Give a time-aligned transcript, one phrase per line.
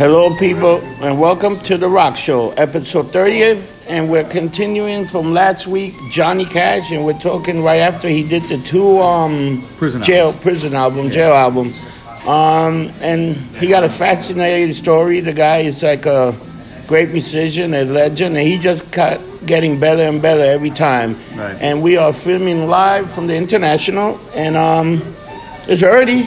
[0.00, 3.62] Hello, people, and welcome to The Rock Show, episode 30th.
[3.86, 8.42] And we're continuing from last week, Johnny Cash, and we're talking right after he did
[8.44, 10.42] the two um, Prison jail albums.
[10.42, 11.70] prison album, jail album.
[12.26, 15.20] Um, and he got a fascinating story.
[15.20, 16.34] The guy is like a
[16.86, 21.20] great musician, a legend, and he just got getting better and better every time.
[21.36, 21.58] Right.
[21.60, 25.14] And we are filming live from the International, and um,
[25.68, 26.22] it's early,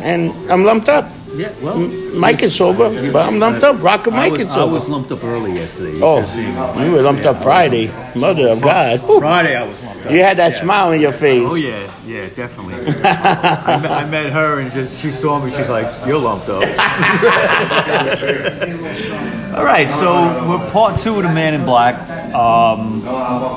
[0.00, 1.13] and I'm lumped up.
[1.34, 3.82] Yeah, well, Mike is sober, but I'm lumped up.
[3.82, 5.96] Rock and Mike is I was lumped up early yesterday.
[5.96, 6.86] You Oh, could've seen me.
[6.86, 7.90] you were lumped up Friday.
[8.16, 9.00] Mother of God.
[9.00, 9.18] Whew.
[9.20, 10.12] Friday, I was lumped up.
[10.12, 10.58] You had that Yeah.
[10.60, 11.46] smile on your face.
[11.50, 12.74] Oh yeah, yeah, definitely.
[12.74, 15.50] I, met, I met her and just she saw me.
[15.50, 16.62] She's like, "You're lumped up."
[19.54, 20.12] All right, so
[20.48, 21.94] we're part two of the Man in Black.
[22.34, 23.04] Um,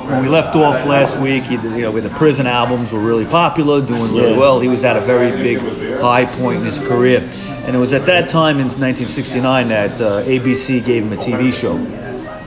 [0.08, 3.24] when we left off last week, he, you know, with the prison albums were really
[3.24, 4.38] popular, doing really Yeah.
[4.38, 4.60] well.
[4.60, 5.58] He was at a very big
[6.00, 7.28] high point in his career,
[7.66, 11.52] and it was at that time in 1969 that uh, ABC gave him a TV
[11.52, 11.72] show.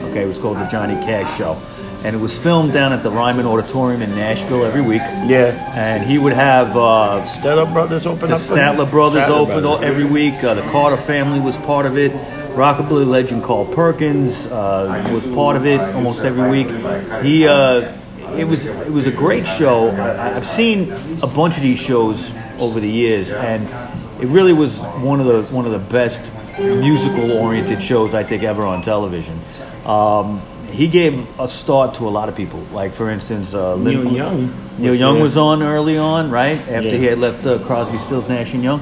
[0.09, 1.57] Okay, it was called the Johnny Cash Show,
[2.03, 5.01] and it was filmed down at the Ryman Auditorium in Nashville every week.
[5.25, 5.71] Yeah.
[5.75, 8.41] And he would have uh, Statler Brothers open the up.
[8.41, 9.83] Statler Brothers Statler open Brothers.
[9.87, 10.43] every week.
[10.43, 12.11] Uh, the Carter family was part of it.
[12.51, 16.67] Rockabilly legend Carl Perkins uh, was part of it almost every week.
[17.23, 17.97] He, uh,
[18.35, 19.89] it was it was a great show.
[19.89, 23.67] I, I've seen a bunch of these shows over the years, and
[24.21, 28.43] it really was one of the one of the best musical oriented shows I think
[28.43, 29.39] ever on television.
[29.85, 30.41] Um,
[30.71, 32.59] he gave a start to a lot of people.
[32.73, 34.53] Like for instance, uh, Neil Young.
[34.77, 35.23] Neil was Young there.
[35.23, 36.97] was on early on, right after Yeah.
[36.97, 38.81] he had left uh, Crosby, Stills, Nash and Young,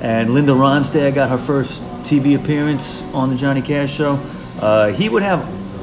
[0.00, 4.18] and Linda Ronstadt got her first TV appearance on the Johnny Cash show.
[4.60, 5.40] Uh, he would have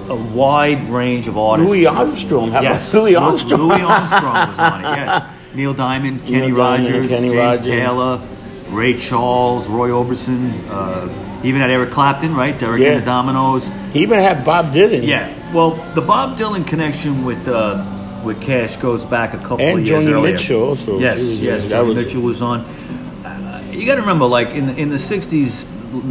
[0.10, 1.70] a wide range of artists.
[1.70, 2.52] Louis Armstrong.
[2.54, 3.62] Yes, Louis Armstrong?
[3.62, 4.84] Louis Armstrong was on it.
[4.84, 7.68] Yes, Neil Diamond, Kenny Neil Diamond, Rogers, Kenny James Rogers.
[7.68, 8.22] Taylor,
[8.70, 10.54] Ray Charles, Roy Orbison.
[10.70, 11.08] Uh,
[11.42, 12.58] he even had Eric Clapton, right?
[12.58, 12.94] Derek Yeah.
[12.94, 13.70] and the Dominos.
[13.92, 15.06] He even had Bob Dylan.
[15.06, 15.34] Yeah.
[15.54, 17.84] Well, the Bob Dylan connection with uh,
[18.24, 20.34] with Cash goes back a couple And of years earlier.
[20.34, 21.00] Mitchell also.
[21.00, 21.66] Yes, was- yes.
[21.66, 22.60] that Joni was- Mitchell was on.
[22.62, 25.66] Uh, you got to remember, like in in the '60s,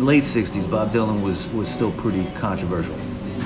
[0.05, 2.95] late '60s, Bob Dylan was was still pretty controversial.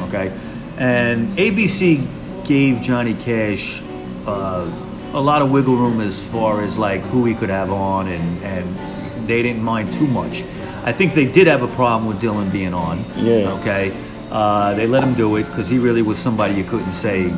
[0.09, 0.33] Okay,
[0.79, 2.07] and ABC
[2.45, 3.83] gave Johnny Cash
[4.27, 4.71] uh,
[5.13, 8.43] a lot of wiggle room as far as like who he could have on, and
[8.45, 10.45] and they didn't mind too much.
[10.85, 13.05] I think they did have a problem with Dylan being on.
[13.17, 13.59] Yeah.
[13.61, 13.93] Okay.
[14.31, 17.29] Uh, they let him do it because he really was somebody you couldn't say,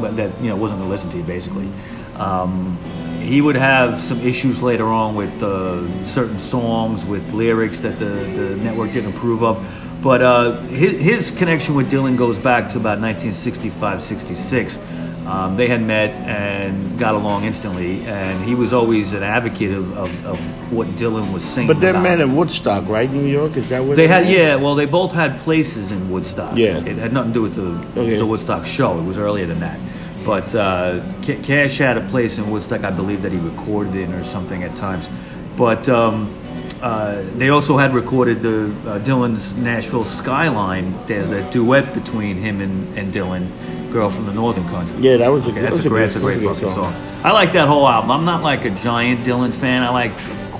[0.00, 1.68] but that you know wasn't going to listen to you basically.
[2.16, 2.76] Um,
[3.20, 8.06] he would have some issues later on with uh, certain songs, with lyrics that the,
[8.06, 9.62] the network didn't approve of.
[10.02, 14.78] But uh, his, his connection with Dylan goes back to about 1965, 66.
[15.28, 19.94] Um, they had met and got along instantly, and he was always an advocate of,
[19.98, 21.68] of, of what Dylan was singing.
[21.68, 22.02] But they about.
[22.02, 23.10] met in Woodstock, right?
[23.12, 23.56] New York?
[23.58, 24.32] Is that where They had, met?
[24.32, 24.54] yeah.
[24.54, 26.56] Well, they both had places in Woodstock.
[26.56, 26.78] Yeah.
[26.78, 28.16] it had nothing to do with the Okay.
[28.16, 28.98] the Woodstock show.
[28.98, 29.78] It was earlier than that.
[30.24, 32.82] But uh, Cash had a place in Woodstock.
[32.84, 35.10] I believe that he recorded in or something at times.
[35.58, 36.32] But um,
[36.80, 40.94] uh, they also had recorded the uh, Dylan's Nashville Skyline.
[41.06, 43.48] There's that duet between him and, and Dylan,
[43.90, 46.00] "Girl from the Northern Country." Yeah, that was a, Okay, that that's was a great,
[46.02, 46.94] that's a great that was fucking good song.
[47.24, 48.10] I like that whole album.
[48.10, 49.82] I'm not like a giant Dylan fan.
[49.82, 50.12] I like,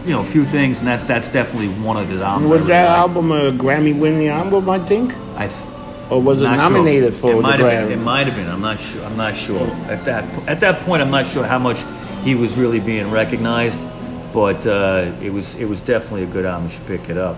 [0.04, 2.50] you know, a few things, and that's that's definitely one of his albums.
[2.50, 2.98] Was really that like.
[2.98, 4.68] album a Grammy-winning album?
[4.68, 7.20] I think, I th- or was it nominated sure.
[7.20, 7.98] for it the might have been.
[7.98, 8.00] Grammy?
[8.00, 8.48] It might have been.
[8.48, 9.04] I'm not sure.
[9.04, 9.66] I'm not sure.
[9.90, 11.84] At that at that point, I'm not sure how much
[12.24, 13.86] he was really being recognized,
[14.32, 16.64] but uh, it was it was definitely a good album.
[16.64, 17.36] You should pick it up.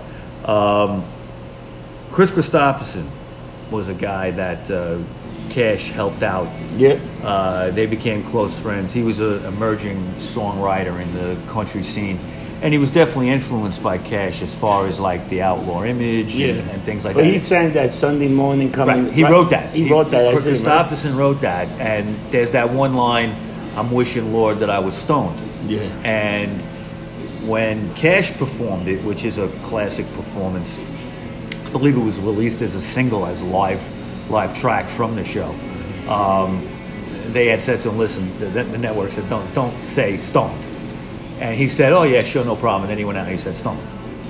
[0.48, 1.04] Um,
[2.10, 3.06] Kris Kristofferson
[3.70, 4.98] was a guy that uh,
[5.50, 6.48] Cash helped out.
[6.76, 6.98] Yeah.
[7.22, 8.92] Uh, they became close friends.
[8.92, 12.18] He was an emerging songwriter in the country scene.
[12.62, 16.48] And he was definitely influenced by Cash as far as like the outlaw image Yeah.
[16.54, 17.28] and, and things like But that.
[17.28, 19.04] But he sang that Sunday morning coming.
[19.06, 19.12] Right.
[19.14, 19.32] He right?
[19.32, 19.74] wrote that.
[19.74, 20.32] He, wrote that.
[20.32, 20.86] Kris That's right?
[20.86, 23.34] Kristofferson wrote that, and there's that one line,
[23.76, 25.80] "I'm wishing, Lord, that I was stoned." Yeah.
[26.04, 26.60] And
[27.48, 30.78] when Cash performed it, which is a classic performance,
[31.64, 33.80] I believe it was released as a single, as live,
[34.30, 35.54] live track from the show.
[36.08, 36.68] Um,
[37.32, 40.64] they had said to him, "Listen," the, the network said, "Don't, don't say stoned."
[41.40, 43.38] And he said, "Oh yeah, sure, no problem." And then he went out and he
[43.38, 43.80] said stoned.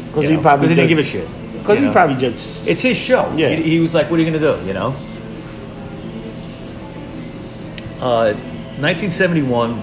[0.08, 1.29] Because he know, probably didn't give a shit.
[1.52, 1.93] Because he know?
[1.93, 2.67] probably just.
[2.67, 3.32] It's his show.
[3.37, 3.50] Yeah.
[3.50, 4.94] He, he was like, "What are you going to do?" You know.
[8.00, 8.32] Uh,
[8.81, 9.79] 1971,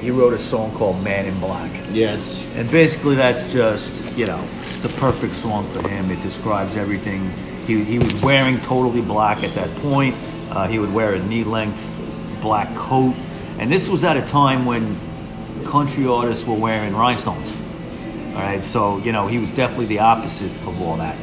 [0.00, 2.44] he wrote a song called "Man in Black," Yes.
[2.56, 4.44] and basically that's just you know
[4.82, 6.10] the perfect song for him.
[6.10, 7.32] It describes everything.
[7.66, 10.14] He he was wearing totally black at that point.
[10.50, 11.80] Uh, he would wear a knee-length
[12.42, 13.14] black coat,
[13.58, 14.98] and this was at a time when
[15.64, 17.54] country artists were wearing rhinestones.
[18.34, 21.16] All right, so you know he was definitely the opposite of all that.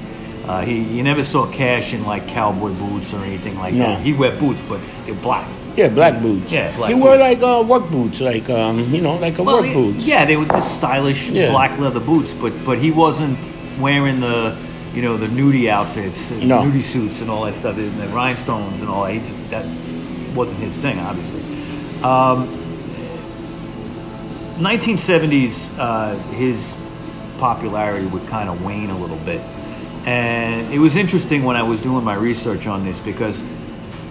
[0.47, 3.85] Uh, he you never saw Cash in like cowboy boots or anything like No.
[3.85, 4.01] that.
[4.01, 5.47] He wear boots, but they're black.
[5.77, 6.51] Yeah, black boots.
[6.51, 7.21] Yeah, black he wore boots.
[7.21, 10.05] like uh, work boots, like um, you know, like a Well, work he- boots.
[10.07, 11.51] Yeah, they were just stylish Yeah.
[11.51, 13.37] black leather boots, but but he wasn't
[13.79, 14.55] wearing the
[14.93, 16.61] you know the nudie outfits, and No.
[16.61, 19.13] nudie suits, and all that stuff, and the rhinestones and all that.
[19.13, 19.65] He that
[20.35, 21.41] wasn't his thing, obviously.
[22.03, 22.47] Um,
[24.57, 26.75] 1970s, uh, his
[27.39, 29.41] popularity would kind of wane a little bit,
[30.05, 33.41] and it was interesting when I was doing my research on this because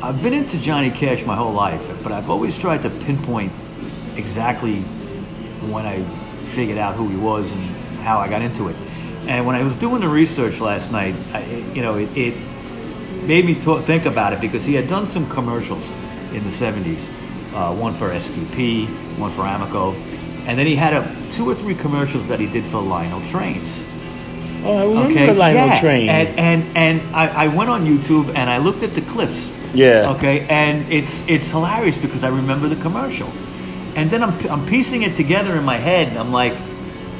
[0.03, 3.53] I've been into Johnny Cash my whole life, but I've always tried to pinpoint
[4.17, 4.81] exactly
[5.71, 6.03] when I
[6.55, 7.63] figured out who he was and
[8.03, 8.77] how I got into it.
[9.29, 11.45] And when I was doing the research last night, I,
[11.75, 12.35] you know, it, it
[13.25, 15.89] made me to- think about it because he had done some commercials
[16.33, 17.09] in the 70s.
[17.55, 18.87] Uh, one for STP,
[19.19, 19.95] one for Amoco,
[20.47, 23.83] and then he had a, two or three commercials that he did for Lionel Trains.
[24.65, 25.81] Oh, I remember Okay, the Lionel yeah.
[25.81, 26.09] train.
[26.11, 29.51] And and and I, I went on YouTube and I looked at the clips.
[29.73, 30.13] Yeah.
[30.17, 33.29] Okay, and it's it's hilarious because I remember the commercial,
[33.97, 36.55] and then I'm I'm piecing it together in my head, and I'm like,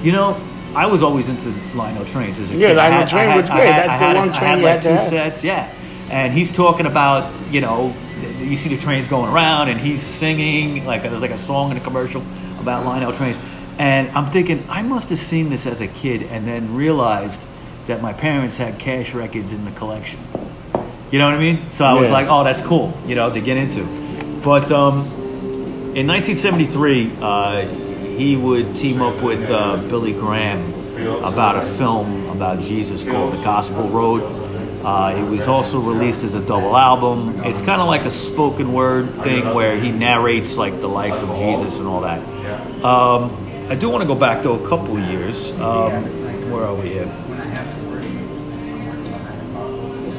[0.03, 0.35] you know,
[0.75, 2.79] I was always into Lionel Trains as a Yeah, kid.
[2.79, 3.71] I Lionel had- Train I had- was I great.
[3.71, 5.09] That's the a- one I train had like had two have.
[5.09, 5.69] sets, yeah.
[6.11, 7.93] And he's talking about, you know,
[8.41, 11.77] you see the trains going around, and he's singing like there's like a song in
[11.77, 12.23] a commercial
[12.61, 13.37] about Lionel Trains,
[13.79, 17.43] and I'm thinking I must have seen this as a kid, and then realized
[17.87, 20.19] that my parents had cash records in the collection.
[21.11, 21.59] You know what I mean?
[21.71, 23.83] So I was like, oh, that's cool, you know, to get into.
[24.45, 25.07] But um,
[25.95, 27.67] in 1973, uh,
[28.19, 30.75] he would team up with uh, Billy Graham
[31.23, 34.23] about a film about Jesus called The Gospel Road.
[34.85, 37.45] Uh, it was also released as a double album.
[37.45, 41.39] It's kind of like a spoken word thing where he narrates like the life of
[41.39, 42.19] Jesus and all that.
[42.85, 43.31] Um,
[43.71, 45.53] I do want to go back though a couple years.
[45.53, 46.03] Um,
[46.51, 47.07] where are we here?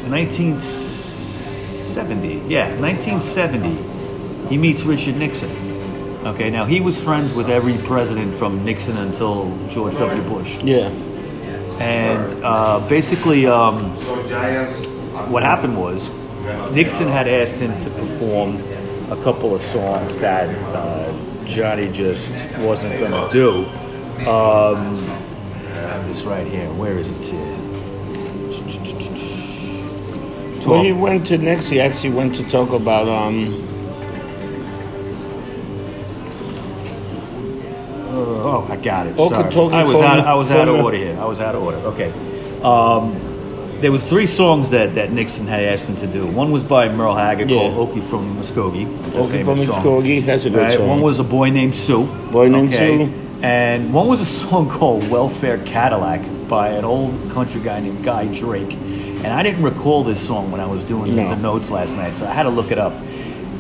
[0.07, 2.44] 1970.
[2.48, 4.48] Yeah, 1970.
[4.48, 5.50] He meets Richard Nixon.
[6.25, 10.21] Okay, now he was friends with every president from Nixon until George W.
[10.24, 10.60] Bush.
[10.62, 10.89] yeah.
[11.80, 13.92] And uh, basically, um,
[15.31, 16.10] what happened was
[16.71, 18.57] Nixon had asked him to perform
[19.12, 24.30] a couple of songs that uh, Johnny just wasn't going to do.
[24.30, 25.19] Um,
[26.10, 26.68] this right here.
[26.74, 27.25] Where is it?
[27.25, 27.56] here?
[30.68, 31.69] Well, he went to next.
[31.69, 33.69] He actually went to talk about um.
[38.84, 39.16] Got it.
[39.16, 39.74] Sorry.
[39.74, 40.20] I was out.
[40.20, 41.18] I was out of order here.
[41.20, 41.78] I was out of order.
[41.78, 42.12] Okay.
[42.64, 43.16] Um,
[43.81, 46.28] there was three songs that, that Nixon had asked him to do.
[46.28, 47.72] One was by Merle Haggard Yeah.
[47.72, 49.84] called "Okie from Muskogee." It's Okie famous from song.
[49.86, 50.88] Muskogee, that's a good Right, song.
[50.90, 53.10] One was "A Boy Named Sue." Boy Named Sue.
[53.42, 58.26] And one was a song called "Welfare Cadillac" by an old country guy named Guy
[58.36, 58.74] Drake.
[58.74, 61.30] And I didn't recall this song when I was doing No.
[61.30, 62.94] the notes last night, so I had to look it up.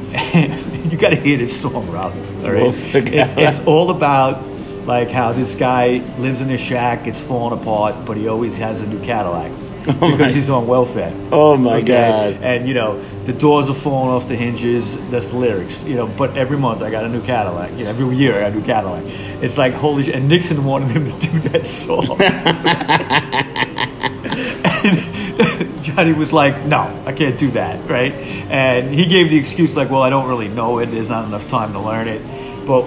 [0.33, 2.13] you got to hear this song, Rob.
[2.43, 4.41] All right, it's, it's all about
[4.89, 8.81] like how this guy lives in a shack, it's falling apart, but he always has
[8.81, 9.51] a new Cadillac
[9.87, 11.13] oh because he's on welfare.
[11.31, 12.33] Oh my Okay?
[12.33, 12.41] God!
[12.41, 14.97] And you know the doors are falling off the hinges.
[15.11, 15.83] That's the lyrics.
[15.83, 17.69] You know, but every month I got a new Cadillac.
[17.77, 19.03] You know, every year I got a new Cadillac.
[19.43, 20.15] It's like holy shit.
[20.15, 22.19] And Nixon wanted him to do that song.
[24.79, 28.13] and Johnny was like, "No, I can't do that." Right?
[28.49, 30.87] And he gave the excuse like, "Well, I don't really know it.
[30.87, 32.23] There's not enough time to learn it."
[32.65, 32.85] But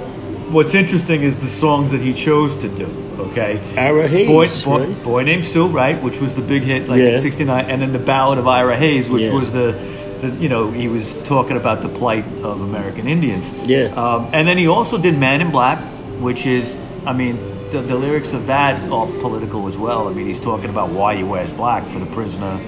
[0.52, 2.86] what's interesting is the songs that he chose to do.
[3.18, 3.60] Okay.
[3.76, 4.46] Ira Hayes, Boy,
[4.78, 5.02] boy, right?
[5.04, 7.16] Boy Named Sue, right, which was the big hit, like Yeah.
[7.16, 9.32] in '69, and then the Ballad of Ira Hayes, which Yeah.
[9.32, 9.74] was the,
[10.20, 13.52] the, you know, he was talking about the plight of American Indians.
[13.64, 13.86] Yeah.
[13.96, 15.78] Um, and then he also did Man in Black,
[16.20, 17.38] which is, I mean,
[17.70, 20.08] the, the lyrics of that are political as well.
[20.08, 22.58] I mean, he's talking about why he wears black for the prisoner,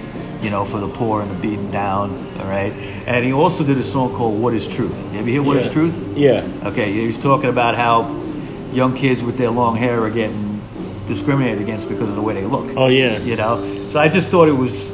[0.44, 2.10] you know, for the poor and the beaten down.
[2.38, 2.72] All right.
[3.06, 5.66] And he also did a song called "What Is Truth." You ever hear "What Is
[5.66, 5.72] Yeah.
[5.72, 6.16] Truth"?
[6.16, 6.46] Yeah.
[6.64, 8.14] Okay, he was talking about how
[8.72, 10.60] young kids with their long hair are getting
[11.06, 12.70] discriminated against because of the way they look.
[12.76, 13.18] Oh yeah.
[13.18, 14.92] You know, so I just thought it was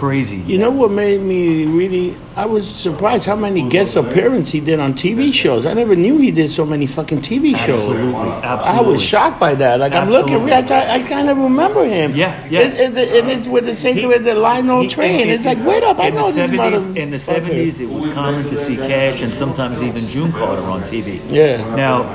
[0.00, 0.38] crazy.
[0.38, 2.14] You know what made me really?
[2.34, 5.66] I was surprised how many guest appearances he did on TV shows.
[5.66, 7.80] I never knew he did so many fucking TV shows.
[7.82, 8.78] Absolutely, absolutely.
[8.78, 9.78] I was shocked by that.
[9.78, 10.74] Like I'm looking, Absolutely.
[10.90, 12.14] I, I kind of remember him.
[12.14, 12.60] Yeah, yeah.
[12.60, 15.20] It, it, it is with the same He- with the Lionel He- train.
[15.20, 16.98] in- it's like, wait up, I in know the this 70s, mother.
[17.00, 20.80] In the seventies, it was common to see Cash and sometimes even June Carter on
[20.82, 21.20] TV.
[21.30, 21.58] Yeah.
[21.76, 22.08] Now,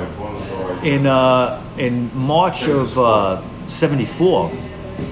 [0.82, 4.50] in uh, in March of uh, '74,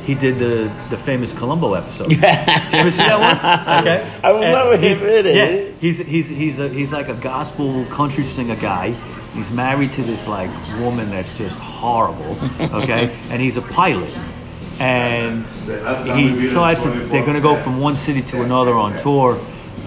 [0.05, 2.09] he did the the famous Columbo episode.
[2.11, 3.37] Did you ever see that one?
[3.85, 4.21] Okay.
[4.23, 5.27] I remember And he's- him it.
[5.35, 8.93] Yeah, he's he's he's a, he's like a gospel country singer guy.
[9.35, 10.51] He's married to this like
[10.81, 12.37] woman that's just horrible.
[12.83, 14.13] Okay, and he's a pilot.
[14.81, 15.45] and
[16.17, 19.39] he decides that they're going to go from one city to another on tour,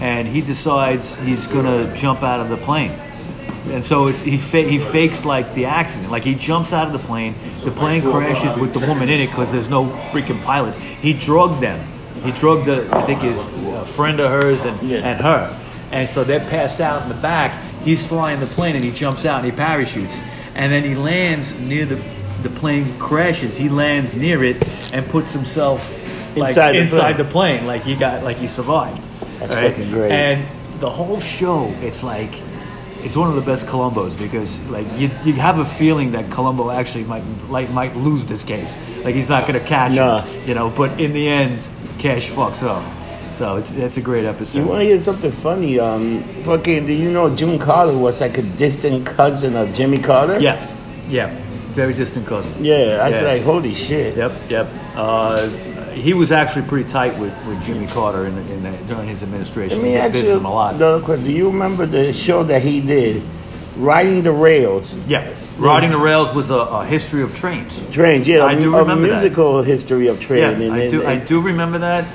[0.01, 2.91] and he decides he's going to jump out of the plane.
[3.71, 6.93] And so it's, he fa- he fakes like the accident, like he jumps out of
[6.93, 7.35] the plane.
[7.63, 10.73] The plane crashes with the woman in it because there's no freaking pilot.
[10.75, 11.79] He drugged them.
[12.23, 15.59] He drugged the I think his a friend of hers and, and her,
[15.91, 17.51] and so they're passed out in the back.
[17.83, 20.19] He's flying the plane and he jumps out and he parachutes,
[20.55, 21.95] and then he lands near the
[22.43, 23.55] the plane crashes.
[23.57, 24.57] He lands near it
[24.93, 25.91] and puts himself
[26.35, 27.17] like Inside the inside plane.
[27.17, 29.03] the plane, like he got like he survived.
[29.39, 30.11] That's fucking great.
[30.11, 30.45] And
[30.79, 32.31] the whole show, it's like
[33.07, 36.69] it's one of the best Columbos because like you, you have a feeling that Columbo
[36.71, 38.75] actually might like might lose this case.
[39.03, 40.25] Like he's not gonna catch Nah.
[40.45, 40.69] you know.
[40.69, 41.57] But in the end,
[41.99, 42.83] Cash fucks up.
[43.31, 44.59] So it's that's a great episode.
[44.59, 45.79] You want to hear something funny?
[45.79, 50.39] Um, fucking, do you know June Carter was like a distant cousin of Jimmy Carter?
[50.39, 50.57] yeah,
[51.07, 51.29] yeah,
[51.77, 52.51] very distant cousin.
[52.63, 53.27] Yeah, I was Yeah.
[53.31, 54.17] like, holy shit.
[54.17, 54.67] Yep, yep.
[54.95, 55.47] Uh,
[56.01, 59.79] he was actually pretty tight with, with Jimmy Carter in, in the, during his administration.
[59.81, 60.75] Let me ask you him a lot.
[60.75, 61.25] another question.
[61.25, 63.21] Do you remember the show that he did,
[63.77, 64.93] Riding the Rails?
[65.07, 67.81] Yeah, Riding the Rails was a, a history of trains.
[67.91, 69.21] Trains, yeah, I a, do a remember that.
[69.21, 70.41] musical history of trains.
[70.41, 70.61] Yeah, train.
[70.63, 71.05] and, I and- do.
[71.05, 72.05] I do remember that.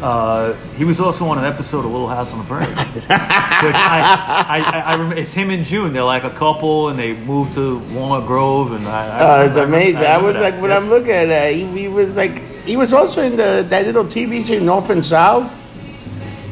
[0.00, 4.46] Uh, he was also on an episode of Little House on the Prairie, which I,
[4.48, 5.16] I, I, I remember.
[5.16, 5.92] It's him and June.
[5.92, 9.06] They're like a couple, and they moved to Walnut Grove, and I.
[9.18, 10.06] I Oh, it's amazing.
[10.06, 10.42] I, was that.
[10.42, 10.82] like, when Yep.
[10.82, 14.04] I'm looking at that, he, he was like, he was also in the that little
[14.04, 15.50] TV show North and South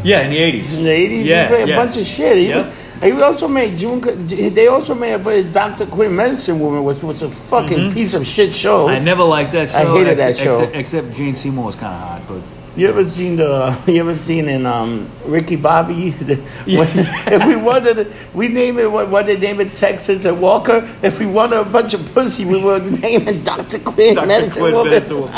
[0.02, 0.78] yeah, in the eighties.
[0.78, 1.24] in the 80s.
[1.24, 1.74] Yeah, he yeah.
[1.74, 2.36] a bunch of shit.
[2.36, 2.72] He, Yep.
[3.02, 4.00] he also made June.
[4.00, 5.86] They also made a Dr.
[5.86, 8.86] Quinn Medicine Woman, which was a fucking piece of shit show.
[8.86, 8.96] Mm-hmm.
[8.96, 9.78] I never liked that show.
[9.78, 10.58] I hated that show.
[10.58, 13.76] Except, except Jane Seymour was kind of hot, but You ever seen the?
[13.88, 16.10] You ever seen in um, Ricky Bobby?
[16.28, 16.80] The, Yeah.
[16.80, 19.08] when- if we wanted, we name it what?
[19.08, 19.74] What they name it?
[19.74, 20.88] Texas and Walker.
[21.02, 24.26] If we wanted a bunch of pussy, we would name it Doctor Quinn Dr.
[24.28, 24.92] Medicine Quinn Woman.
[24.92, 25.32] Medicine Woman.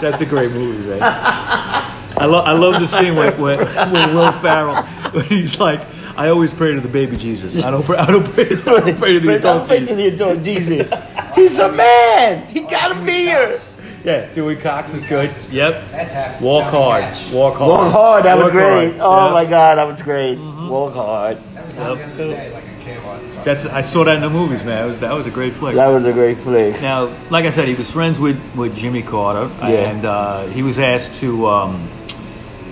[0.00, 1.00] That's a great movie, man.
[1.02, 4.82] I love I love the scene with, with, with Will Ferrell
[5.12, 5.80] when he's like,
[6.16, 7.62] I always pray to the baby Jesus.
[7.62, 7.98] I don't pray.
[7.98, 8.44] I don't pray.
[8.46, 9.96] I don't pray to the But don't pray to Jesus.
[9.96, 11.00] the adult Jesus.
[11.34, 12.46] He's a man.
[12.48, 13.58] He got a beard.
[14.04, 15.30] Yeah, Dewey Cox is good.
[15.50, 15.90] Yep.
[15.90, 16.40] That's half.
[16.40, 17.04] Walk hard.
[17.32, 17.68] Walk hard.
[17.70, 18.24] Walk hard.
[18.24, 18.96] That was Work great.
[18.96, 19.00] hard.
[19.00, 19.32] Oh Yep.
[19.34, 20.36] my god, that was great.
[20.38, 21.38] Walk hard.
[21.54, 23.44] That was on the other day, like a kid.
[23.44, 24.78] That's I saw that in the movies, man.
[24.78, 25.74] That was that was a great flick.
[25.74, 26.80] That was a great flick.
[26.80, 29.90] Now, like I said, he was friends with, with Jimmy Carter, Yeah.
[29.90, 31.88] and uh, he was asked to um,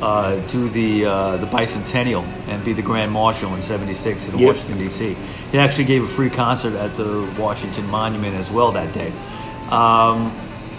[0.01, 4.47] uh, do the uh, the bicentennial and be the Grand Marshal in '76 in Yep.
[4.47, 5.17] Washington D.C.
[5.53, 9.13] He actually gave a free concert at the Washington Monument as well that day.
[9.71, 10.33] Um,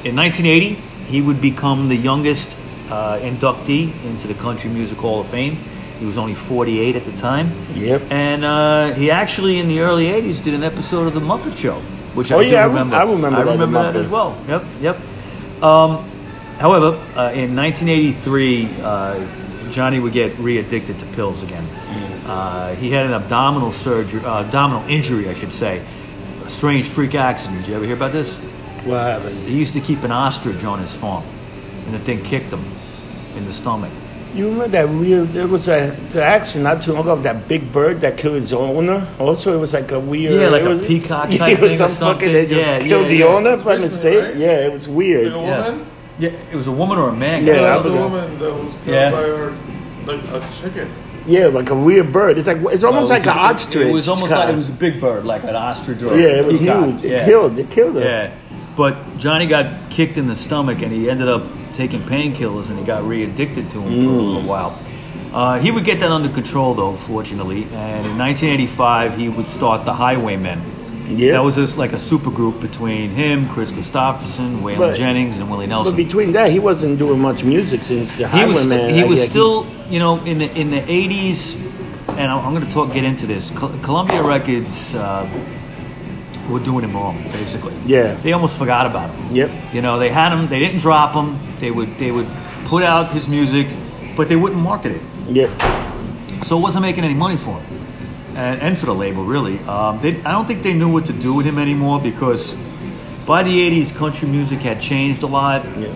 [0.04, 0.76] in 1980,
[1.10, 2.56] he would become the youngest
[2.90, 5.58] uh, inductee into the Country Music Hall of Fame.
[6.00, 7.52] He was only 48 at the time.
[7.74, 8.04] Yep.
[8.10, 11.80] And uh, he actually, in the early 80s, did an episode of The Muppet Show,
[12.16, 12.96] which Oh, I yeah, remember.
[12.96, 14.38] I remember I that, remember that as well.
[14.48, 14.98] Yep, yep.
[15.62, 16.10] Um,
[16.58, 21.66] however, uh, in 1983, uh, Johnny would get re-addicted to pills again.
[22.26, 25.86] Uh, he had an abdominal surgery, uh, abdominal injury, I should say.
[26.46, 27.60] A strange freak accident.
[27.60, 28.40] Did you ever hear about this?
[28.90, 29.48] What happened?
[29.48, 31.24] He used to keep an ostrich on his farm,
[31.86, 32.64] and the thing kicked him
[33.38, 33.92] in the stomach.
[34.36, 35.30] You remember that weird?
[35.30, 38.36] There was a the accident not too long ago of that big bird that killed
[38.36, 39.08] its owner.
[39.20, 40.34] Also, it was like a weird.
[40.40, 42.14] Yeah, like it a was, peacock yeah, type it was thing or something.
[42.28, 42.34] fucking.
[42.34, 43.26] They just Yeah, killed yeah, the yeah.
[43.26, 44.24] owner by mistake.
[44.24, 44.36] right?
[44.38, 45.34] Yeah, it was weird.
[45.34, 45.70] Like a Yeah.
[45.70, 45.86] woman?
[46.20, 47.46] Yeah, it was a woman or a man.
[47.46, 47.60] Yeah, guy.
[47.60, 49.12] I There was a woman that was killed Yeah.
[49.12, 49.54] by her,
[50.06, 50.90] like a chicken.
[51.26, 52.38] Yeah, like a weird bird.
[52.38, 53.88] It's like it's almost Well, like it an ostrich.
[53.88, 54.46] It was almost kinda.
[54.46, 56.86] like it was a big bird, like an ostrich or Yeah, it was peacock.
[56.86, 57.04] huge.
[57.04, 57.26] It Yeah.
[57.26, 57.58] killed.
[57.60, 58.02] It killed her.
[58.02, 58.30] Yeah,
[58.80, 61.44] but Johnny got kicked in the stomach, and he ended up
[61.74, 64.26] taking painkillers, and he got re-addicted to them for a Mm.
[64.28, 64.72] little while.
[65.34, 67.68] Uh, he would get that under control, though, fortunately.
[67.76, 70.60] And in 1985, he would start the Highwaymen.
[71.10, 71.34] Yeah.
[71.34, 75.50] That was just like a super group between him, Kris Kristofferson, Waylon But- Jennings, and
[75.52, 75.92] Willie Nelson.
[75.94, 78.94] But between that, he wasn't doing much music since the he was Highwayman.
[78.96, 81.56] he was still you know in the in the 80s
[82.20, 85.26] and i'm, I'm going to talk get into this Col- columbia records uh,
[86.50, 88.16] were doing him wrong basically Yeah.
[88.24, 89.50] they almost forgot about him Yep.
[89.74, 92.28] you know they had him they didn't drop him they would they would
[92.66, 93.68] put out his music
[94.18, 95.50] but they wouldn't market it Yep.
[96.46, 97.80] so it wasn't making any money for him
[98.36, 101.14] and, and for the label really um, they, i don't think they knew what to
[101.14, 102.54] do with him anymore because
[103.26, 105.88] by the 80s country music had changed a lot Yeah.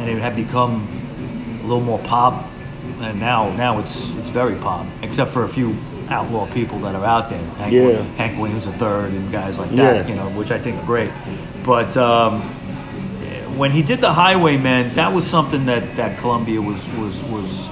[0.00, 0.86] and it had become
[1.60, 2.44] a little more pop.
[3.00, 5.76] And now, now it's it's very pop, except for a few
[6.10, 7.42] outlaw people that are out there.
[7.58, 8.02] Hank, Yeah.
[8.16, 8.72] Hank Williams III
[9.16, 10.08] and guys like that, Yeah.
[10.08, 11.10] you know, which I think are great.
[11.64, 12.42] But um,
[13.56, 17.68] when he did the Highwaymen, that was something that, that Columbia was was was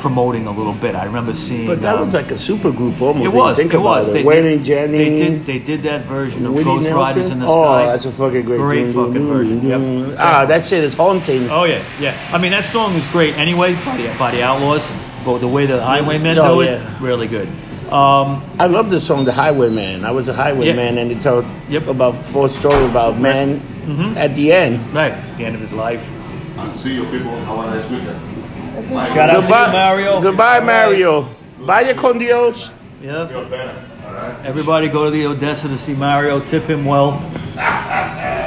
[0.00, 0.94] promoting a little bit.
[0.94, 1.66] I remember seeing.
[1.66, 3.24] But that um, was like a super group almost.
[3.24, 3.56] it was.
[3.56, 4.08] Think it about was.
[4.08, 4.12] it.
[4.12, 4.98] They, Wayne did, and Jenny.
[4.98, 5.46] They did.
[5.46, 6.98] They did that version of Willie Ghost Nelson?
[6.98, 7.82] Riders in the oh, Sky.
[7.82, 9.22] Oh, that's a fucking great, Great fucking dude.
[9.28, 10.16] version, yep.
[10.18, 11.48] Ah, that shit is haunting.
[11.50, 12.30] Oh yeah, yeah.
[12.32, 14.90] I mean that song is great anyway by the, by the Outlaws,
[15.26, 16.96] but the way the Highwaymen Oh, do it, yeah.
[17.00, 17.48] really good.
[17.92, 21.00] Um, I love the song "The Highwayman." I was a highwayman, Yeah.
[21.02, 21.82] and it told Yep.
[21.82, 21.90] Mm-hmm.
[21.90, 23.60] about four story about man
[24.16, 24.80] at the end.
[24.94, 26.02] right, the end of his life.
[26.58, 27.30] And see you people.
[27.44, 28.18] Have a nice weekend.
[29.14, 30.20] Shout out Goodbye, to Mario.
[30.22, 30.88] Goodbye, All right.
[30.88, 31.28] Mario.
[31.60, 32.70] Vaya con Dios.
[33.02, 33.28] Yep.
[33.30, 33.74] Feel better.
[34.06, 34.34] All right.
[34.46, 36.40] Everybody go to the Odessa to see Mario.
[36.40, 37.18] Tip him well.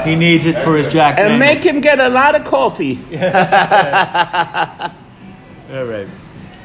[0.06, 1.22] He needs it for his jacket.
[1.22, 1.56] And Daniels.
[1.56, 3.00] make him get a lot of coffee.
[5.72, 6.08] All right.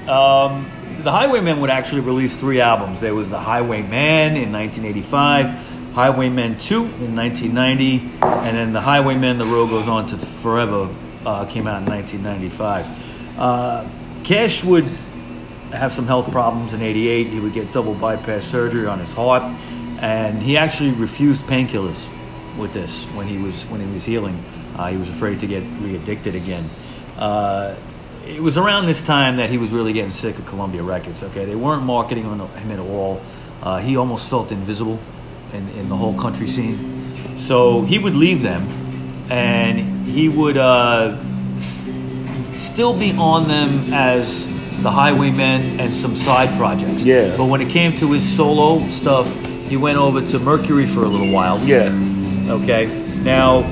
[0.08, 0.70] Um,
[1.02, 3.00] the Highwaymen would actually release three albums.
[3.00, 9.44] There was the Highwayman in 1985, Highwaymen 2 in 1990, and then the Highwaymen The
[9.44, 10.88] Road Goes On to Forever
[11.24, 13.38] uh, came out in 1995.
[13.38, 13.88] Uh,
[14.24, 14.84] Cash would
[15.72, 17.26] have some health problems in 88.
[17.26, 19.42] He would get double bypass surgery on his heart,
[20.00, 22.08] and he actually refused painkillers
[22.58, 24.38] with this when he was when he was healing.
[24.76, 26.68] Uh, he was afraid to get re-addicted again.
[27.16, 27.74] Uh,
[28.26, 31.22] it was around this time that he was really getting sick of Columbia Records.
[31.22, 33.20] Okay, they weren't marketing on him at all.
[33.62, 34.98] Uh, he almost felt invisible
[35.52, 37.36] in, in the whole country scene.
[37.36, 38.66] So he would leave them,
[39.30, 41.16] and he would uh,
[42.54, 44.46] still be on them as
[44.82, 47.04] the Highwaymen and some side projects.
[47.04, 47.36] Yeah.
[47.36, 49.26] But when it came to his solo stuff,
[49.68, 51.58] he went over to Mercury for a little while.
[51.64, 51.90] Yeah.
[52.48, 52.86] Okay.
[53.22, 53.62] Now,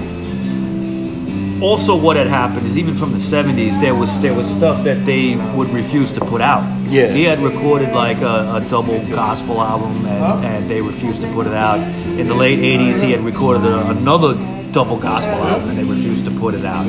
[1.62, 5.04] also what had happened is even from the '70s, there was there was stuff that
[5.06, 6.62] they would refuse to put out.
[6.88, 7.12] Yeah.
[7.12, 11.46] He had recorded like a, a double gospel album, and, and they refused to put
[11.46, 11.80] it out.
[12.18, 14.34] In the late '80s, he had recorded a, another
[14.72, 16.86] double gospel album, and they refused to put it out.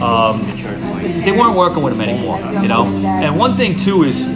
[0.00, 0.40] Um,
[1.24, 2.84] they weren't working with him anymore, you know.
[2.86, 4.26] And one thing too is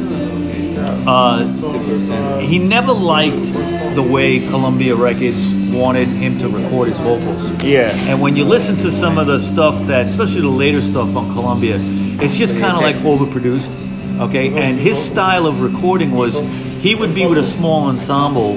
[1.07, 3.53] uh, he never liked
[3.95, 7.51] the way Columbia Records wanted him to record his vocals.
[7.63, 7.97] Yeah.
[8.09, 11.33] And when you listen to some of the stuff that, especially the later stuff on
[11.33, 14.21] Columbia, it's just kind of like overproduced.
[14.21, 14.49] Okay.
[14.61, 16.41] And his style of recording was
[16.81, 18.57] he would be with a small ensemble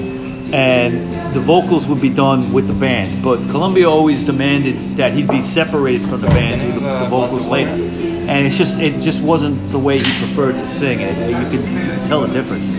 [0.52, 3.22] and the vocals would be done with the band.
[3.22, 7.46] But Columbia always demanded that he'd be separated from the band do the, the vocals
[7.46, 7.70] later.
[7.70, 11.00] And it's just it just wasn't the way he preferred to sing.
[11.00, 11.66] It, you, could
[12.06, 12.70] tell the difference.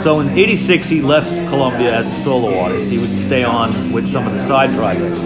[0.00, 2.88] So in '86 he left Columbia as a solo artist.
[2.88, 5.20] He would stay on with some of the side projects.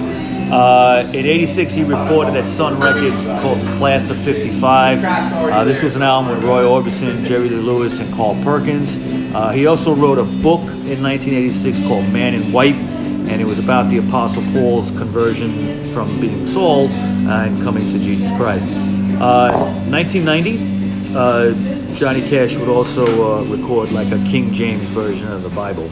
[0.53, 5.05] Uh, in '86 he recorded at Sun Records called Class of '55.
[5.05, 8.97] Uh, this was an album with Roy Orbison, Jerry Lee Lewis, and Carl Perkins.
[9.35, 13.59] Uh, he also wrote a book in 1986 called Man in White, and it was
[13.59, 18.69] about the Apostle Paul's conversion from being Saul and coming to Jesus Christ.
[19.21, 19.51] Uh,
[19.91, 23.05] 1990, uh, Johnny Cash would also
[23.41, 25.89] uh, record like a King James version of the Bible.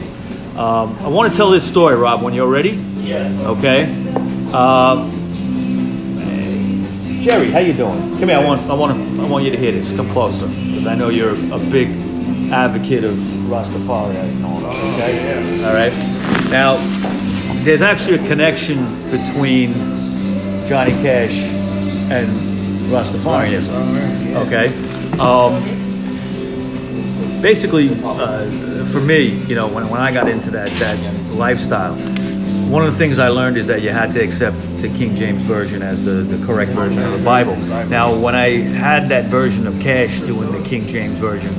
[0.55, 2.79] Um, I want to tell this story, Rob, when you're ready.
[2.99, 3.27] Yeah.
[3.41, 3.91] Okay.
[4.53, 5.09] Uh,
[7.21, 7.97] Jerry, how you doing?
[8.19, 8.37] Come here.
[8.37, 9.91] I want, I want, to, I want you to hear this.
[9.95, 11.89] Come closer, because I know you're a big
[12.51, 13.15] advocate of
[13.49, 14.15] Rastafari.
[14.93, 15.65] Okay.
[15.65, 15.91] All right.
[16.51, 16.77] Now,
[17.63, 19.73] there's actually a connection between
[20.67, 21.33] Johnny Cash
[22.11, 22.29] and
[22.91, 24.35] Rastafarianism.
[24.45, 24.67] Okay.
[25.19, 25.74] Um,
[27.45, 28.43] basically, uh,
[28.85, 30.97] for me, you know, when, when I got into that that
[31.29, 31.93] lifestyle,
[32.73, 35.43] one of the things I learned is that you had to accept the King James
[35.43, 37.55] version as the, the correct version of the Bible.
[37.85, 41.53] Now, when I had that version of Cash doing the King James version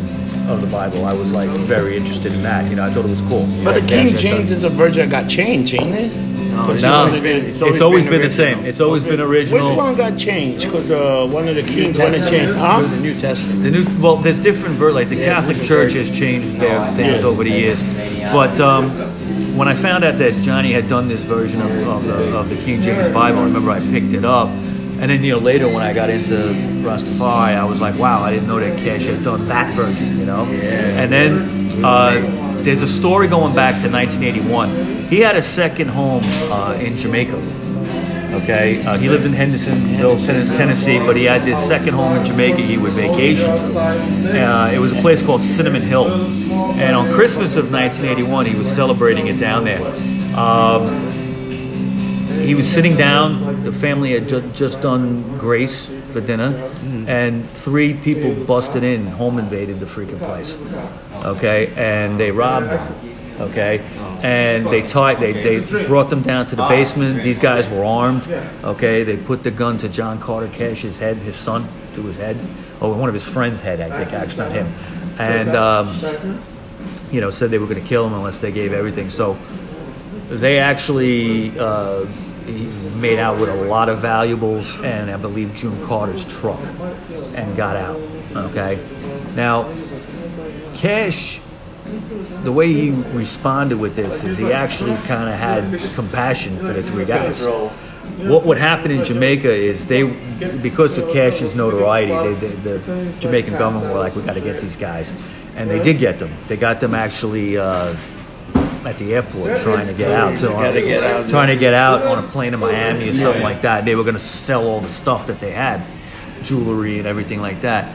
[0.51, 2.69] of the Bible, I was like very interested in that.
[2.69, 3.47] You know, I thought it was cool.
[3.63, 6.36] But the King James is a version that got changed, ain't it?
[6.57, 8.65] Because No, you only did- it's always been the same.
[8.65, 9.69] It's always been original.
[9.71, 10.65] Which one got changed?
[10.65, 12.59] Because uh, one of the kings wanted changed.
[12.59, 12.83] Huh?
[12.83, 13.63] The New Testament.
[13.63, 17.45] The new, well, there's different ver like the Catholic Church has changed their things over
[17.45, 17.85] the years,
[18.33, 18.91] but um,
[19.57, 22.57] when I found out that Johnny had done this version of, of, the, of the
[22.57, 25.83] King James Bible, I remember I picked it up, and then you know later when
[25.83, 26.35] I got into
[26.85, 30.27] Rastafari, I was like, wow, I didn't know that Cash had done that version, you
[30.27, 30.45] know.
[30.45, 32.21] And then uh,
[32.67, 34.69] there's a story going back to 1981.
[35.09, 37.37] He had a second home uh, in Jamaica.
[38.43, 42.25] Okay, uh, he lived in Hendersonville, Tennes- Tennessee, but he had this second home in
[42.25, 44.45] Jamaica he would vacation to.
[44.45, 46.09] Uh, it was a place called Cinnamon Hill,
[46.77, 49.81] and on Christmas of 1981, he was celebrating it down there.
[50.37, 51.13] Um,
[52.43, 53.63] he was sitting down.
[53.63, 56.55] The family had ju- just done grace for dinner,
[57.07, 60.57] and three people busted in, home invaded the freaking place.
[61.27, 63.41] Okay, and they robbed him.
[63.41, 63.81] Okay,
[64.23, 65.21] and they tied.
[65.21, 67.23] They, they brought them down to the basement.
[67.23, 68.27] These guys were armed.
[68.65, 72.39] Okay, they put the gun to John Carter Cash's head, his son, to his head,
[72.81, 73.83] or one of his friends' head.
[73.83, 74.73] I think actually not him,
[75.19, 76.41] and um,
[77.11, 79.11] you know said they were going to kill him unless they gave everything.
[79.11, 79.37] So
[80.31, 82.07] they actually uh,
[82.47, 82.67] he
[83.01, 86.61] made out with a lot of valuables and I believe June Carter's truck
[87.35, 88.01] and got out.
[88.35, 88.79] Okay,
[89.35, 89.69] now
[90.75, 91.41] Cash,
[92.43, 96.83] the way he responded with this is he actually kind of had compassion for the
[96.83, 97.47] three guys.
[98.19, 100.05] What would happen in Jamaica is they,
[100.63, 104.61] because of Cash's notoriety, they, they, the Jamaican government were like, we got to get
[104.61, 105.13] these guys,
[105.57, 106.33] and they did get them.
[106.47, 107.59] They got them actually.
[107.59, 107.97] Uh,
[108.87, 111.29] at the airport trying to get out, to, Gotta get out.
[111.29, 113.85] trying to get out on a plane to Miami or something like that.
[113.85, 115.83] They were going to sell all the stuff that they had,
[116.43, 117.93] jewelry and everything like that.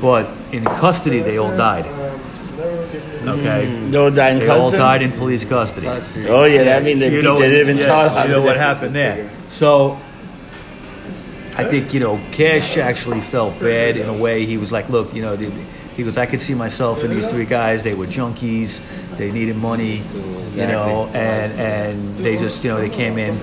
[0.00, 1.86] But in custody, they all died.
[2.56, 5.88] Okay, They all died in they all died in police custody.
[6.28, 9.30] Oh yeah, that means they beat the living yeah, tar you know what happened there.
[9.46, 9.98] So
[11.56, 14.44] I think you know Cash actually felt bad in a way.
[14.44, 17.44] He was like, look, you know, he goes, I could see myself in these three
[17.46, 17.82] guys.
[17.82, 18.80] They were junkies.
[19.16, 20.02] They needed money,
[20.54, 23.38] you know, and and they just you know they came in,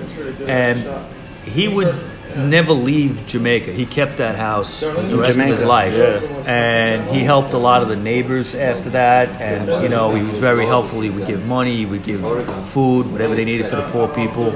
[0.48, 1.06] and
[1.44, 1.94] he would
[2.36, 3.72] never leave Jamaica.
[3.72, 6.20] He kept that house the rest of his life, yeah.
[6.46, 9.28] and he helped a lot of the neighbors after that.
[9.40, 11.00] And you know, he was very helpful.
[11.00, 12.20] He would give money, he would give
[12.68, 14.50] food, whatever they needed for the poor people.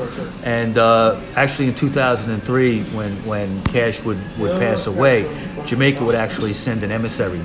[0.45, 5.29] And uh, actually, in 2003, when when Cash would would pass away,
[5.67, 7.41] Jamaica would actually send an emissary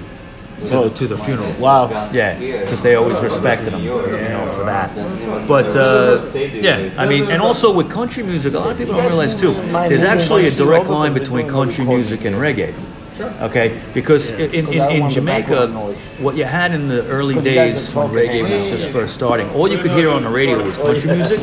[0.67, 1.51] to, to the funeral.
[1.59, 2.09] Wow.
[2.11, 4.89] Yeah, because they always respected him, you know, for that.
[5.47, 9.07] But uh, yeah, I mean, and also with country music, a lot of people don't
[9.07, 9.53] realize too.
[9.53, 12.73] There's actually a direct line between country music and reggae.
[13.19, 15.67] Okay, because in, in, in, in Jamaica,
[16.19, 19.13] what you had in the early Because you guys days when reggae was just first
[19.13, 21.41] starting, all you could hear on the radio was country music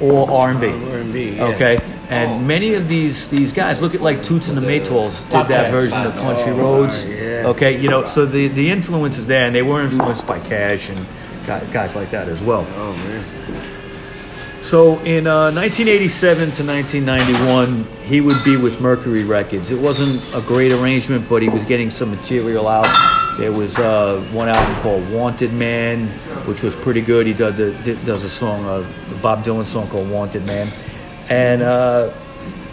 [0.00, 0.68] or R&B.
[0.68, 1.44] R&B, yeah.
[1.48, 1.78] Okay,
[2.12, 5.70] and many of these these guys look at like Toots and the Maytals did that
[5.70, 7.04] version of Country Roads.
[7.04, 10.90] Okay, you know, so the the influence is there, and they were influenced by Cash
[10.90, 11.06] and
[11.46, 12.66] guys, like that as well.
[12.76, 13.24] Oh man.
[14.62, 19.72] So in uh, 1987 to 1991, he would be with Mercury Records.
[19.72, 22.86] It wasn't a great arrangement, but he was getting some material out.
[23.38, 26.06] There was uh, one album called Wanted Man,
[26.46, 27.26] which was pretty good.
[27.26, 30.68] He does, the, did- does a song, uh, the Bob Dylan song called Wanted Man.
[31.28, 32.12] And, uh,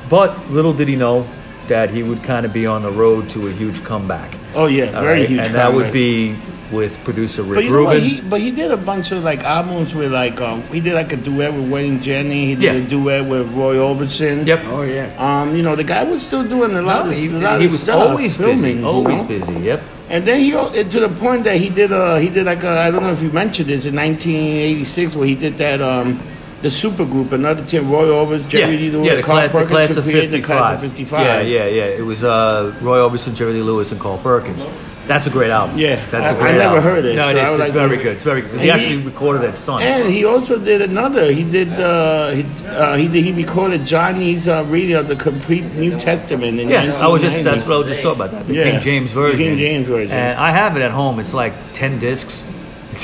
[0.10, 1.26] but little did he know
[1.68, 4.34] that he would kind of be on the road to a huge comeback.
[4.56, 5.30] Oh yeah, All very right?
[5.30, 5.40] huge.
[5.42, 6.36] And that would be
[6.72, 7.94] with producer Rick But you know Rubin.
[7.94, 8.04] what?
[8.04, 11.14] He, but he did a bunch of like albums with like um, he did like
[11.14, 12.46] a duet with Wayne Jenny.
[12.48, 12.72] He did Yeah.
[12.74, 14.46] a duet with Roy Orbison.
[14.48, 14.62] Yep.
[14.68, 15.14] Oh yeah.
[15.18, 17.60] Um, you know the guy was still doing a lot No, of he, a lot
[17.60, 19.28] he of was stuff, always filming, busy, you always know?
[19.28, 19.54] busy.
[19.54, 19.84] Yep.
[20.10, 22.70] And then he uh, to the point that he did uh he did like a,
[22.82, 26.20] I don't know if you mentioned this in 1986 where he did that um
[26.62, 29.58] the super group another team Roy Orbison Jerry Lee Lewis yeah, the, Carl class, the
[29.60, 30.32] Perkins class of 55.
[30.32, 31.84] the class of 55 Yeah, yeah, yeah.
[31.86, 34.66] It was uh, Roy Orbison, Jerry Lee Lewis, and Carl Perkins.
[35.08, 35.80] That's a great album.
[35.80, 36.56] Yeah, that's I- a great album.
[36.56, 36.84] I never album.
[36.84, 37.50] heard it, No, so it is.
[37.50, 38.16] It's like very good.
[38.18, 38.52] It's very good.
[38.60, 39.82] he he- actually recorded that song.
[39.82, 41.32] And he also did another.
[41.32, 41.70] He did.
[41.80, 46.60] Uh, he uh, he did, he recorded Johnny's uh, reading of the complete New Testament
[46.60, 48.32] in yeah, I was just that's what I was just talking about.
[48.32, 49.40] That the Yeah, King James the version.
[49.40, 50.12] King James version.
[50.12, 51.20] And I have it at home.
[51.20, 52.44] It's like ten discs.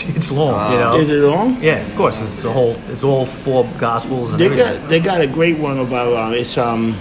[0.03, 0.97] It's, it's long, you know.
[0.97, 1.62] Is it long?
[1.63, 2.21] Yeah, of course.
[2.21, 2.75] It's a whole.
[2.89, 4.81] It's all four gospels and They everything.
[4.81, 6.97] got they got a great one about um, it's um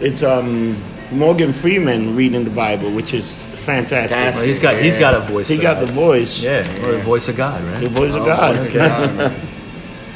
[0.00, 0.76] it's um
[1.10, 4.10] Morgan Freeman reading the Bible, which is fantastic.
[4.16, 4.36] Fantastic.
[4.36, 5.48] Well, he's got he's got a voice.
[5.48, 5.86] He got that.
[5.86, 6.38] the voice.
[6.40, 7.80] yeah, or the voice of God, right?
[7.80, 8.56] The voice of God.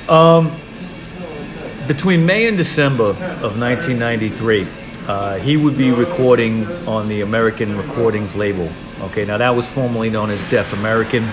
[1.87, 3.11] Between May and December
[3.43, 4.67] of 1993,
[5.07, 8.69] uh, he would be recording on the American Recordings label.
[9.03, 11.25] Okay, now that was formerly known as Def American.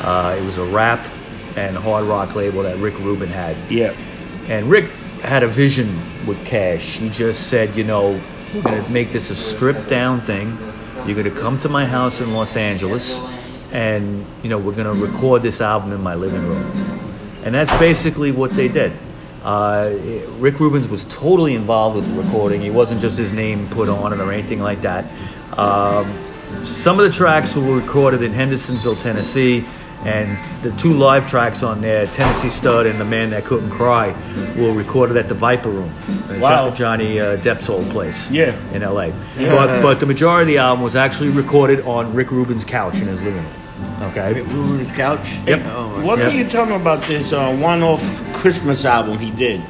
[0.00, 1.06] Uh, it was a rap
[1.56, 3.56] and hard rock label that Rick Rubin had.
[3.70, 3.94] Yeah.
[4.48, 4.90] And Rick
[5.22, 6.96] had a vision with Cash.
[6.96, 8.20] He just said, you know,
[8.54, 10.56] we're going to make this a stripped down thing.
[11.06, 13.18] You're going to come to my house in Los Angeles,
[13.72, 16.70] and, you know, we're going to record this album in my living room.
[17.44, 18.92] And that's basically what they did.
[19.42, 19.94] Uh,
[20.38, 22.60] Rick Rubens was totally involved with the recording.
[22.60, 25.04] He wasn't just his name put on it or anything like that.
[25.58, 26.12] Um,
[26.64, 29.64] some of the tracks were recorded in Hendersonville, Tennessee,
[30.04, 34.14] and the two live tracks on there, Tennessee Stud and The Man That Couldn't Cry,
[34.56, 35.92] were recorded at the Viper Room,
[36.40, 36.70] Wow.
[36.70, 38.56] Jo- Johnny uh, Depp's old place Yeah.
[38.72, 39.10] in LA.
[39.36, 43.08] But, but the majority of the album was actually recorded on Rick Rubin's couch in
[43.08, 43.54] his living room.
[44.10, 44.40] Okay.
[44.42, 45.38] Rubin's couch.
[45.46, 45.62] Yep.
[45.66, 46.28] Oh, What Yeah.
[46.28, 48.02] can you tell me about this uh, one-off
[48.34, 49.60] Christmas album he did?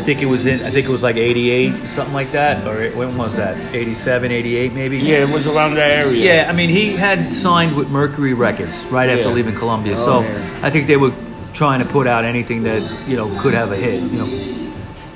[0.00, 0.62] I think it was in.
[0.64, 3.54] I think it was like '88, something like that, or it- when was that?
[3.74, 4.96] '87, '88, maybe.
[4.98, 6.24] Yeah, it was around that area.
[6.44, 9.34] Yeah, I mean, he had signed with Mercury Records right after Yeah.
[9.34, 10.28] leaving Columbia, Oh, so yeah.
[10.62, 11.12] I think they were
[11.52, 14.00] trying to put out anything that you know could have a hit.
[14.00, 14.28] You know,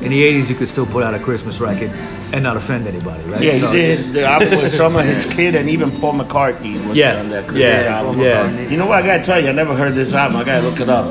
[0.03, 1.91] in the '80s, you could still put out a Christmas record
[2.35, 3.41] and not offend anybody, right?
[3.41, 4.13] Yeah, he did.
[4.13, 7.51] The album with some of his kid and even Paul McCartney was Yeah, on that
[7.57, 8.21] yeah, album.
[8.21, 8.51] yeah.
[8.69, 9.03] You know what?
[9.03, 10.37] I gotta tell you, I never heard this album.
[10.37, 11.07] I gotta look it up.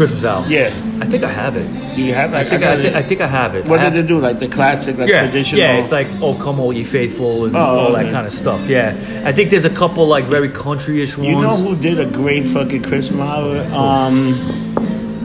[0.00, 0.50] Christmas album.
[0.50, 0.68] Yeah.
[1.02, 1.66] I think I have it.
[1.96, 2.32] Do you have?
[2.34, 3.64] I think I, thi- I think I have it.
[3.66, 4.18] What I did have- they do?
[4.20, 5.60] Like the classic, like yeah, traditional?
[5.60, 8.12] yeah, it's like "Oh Come All Ye Faithful" and Oh, all that okay.
[8.12, 8.66] kind of stuff.
[8.68, 11.28] Yeah, I think there's a couple like very country-ish ones.
[11.28, 13.72] You know who did a great fucking Christmas album?
[13.74, 14.74] Um,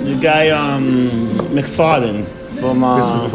[0.03, 2.25] the guy um MacFarlane
[2.59, 3.31] from uh, Christmas?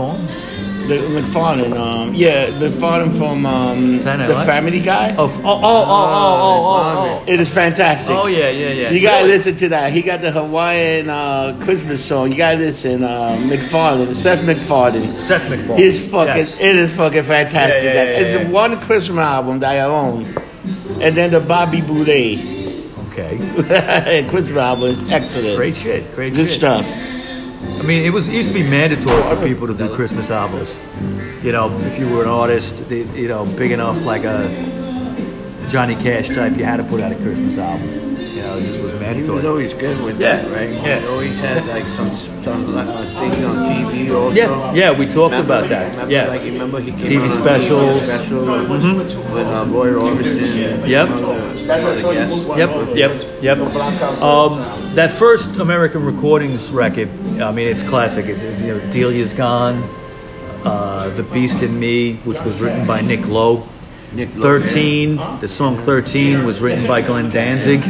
[0.90, 1.72] The MacFarlane.
[1.72, 4.46] Um, yeah, MacFarlane from um, Saturday Night the Live?
[4.46, 5.14] Family Guy.
[5.16, 8.10] Oh, f- oh, oh, oh, oh, oh, oh, It is fantastic.
[8.14, 8.90] oh, oh, yeah, yeah, yeah.
[8.90, 9.92] You gotta listen to that.
[9.92, 12.32] He got the Hawaiian uh, Christmas song.
[12.32, 13.04] You gotta listen.
[13.04, 15.20] Uh, MacFarlane, Seth MacFarlane.
[15.20, 15.78] Seth MacFarlane.
[15.78, 16.58] His fucking, Yes.
[16.60, 17.84] it is fucking fantastic.
[17.84, 18.48] Yeah, yeah, yeah, it's yeah.
[18.50, 20.24] one Christmas album that I own,
[21.00, 22.58] and then the Bobby Boulet
[23.12, 25.56] Okay, Christmas album is excellent.
[25.56, 26.36] great shit, great shit.
[26.36, 26.58] Good shit.
[26.58, 26.86] stuff.
[27.62, 30.76] I mean, it was it used to be mandatory for people to do Christmas albums.
[31.42, 34.48] You know, if you were an artist, the- you know, big enough like a
[35.68, 37.88] Johnny Cash type, you had to put out a Christmas album.
[38.18, 40.70] You know, it just was He was always good with Yeah, that, right?
[40.70, 41.00] yeah.
[41.00, 42.10] He always had like some
[42.44, 42.84] some uh,
[43.20, 44.34] things on TV also.
[44.34, 45.92] Yeah, yeah, we talked Remember- about that.
[45.92, 46.28] remember, Yeah.
[46.28, 48.00] like remember he came TV on specials.
[48.00, 48.40] TV special
[49.34, 50.88] with uh, Roy Orbison.
[50.88, 51.08] Yep.
[51.66, 52.56] That's what I told you.
[52.56, 53.58] Yep, yep, yep.
[54.22, 54.52] Um,
[54.94, 57.08] that first American Recordings record,
[57.40, 58.26] I mean, it's classic.
[58.26, 59.82] It's, it's, you know, Delia's Gone,
[60.64, 63.68] uh, The Beast in Me, which was written by Nick Lowe.
[64.12, 64.58] Nick Lowe.
[64.58, 67.82] 13, the song 13 was written by Glenn Danzig.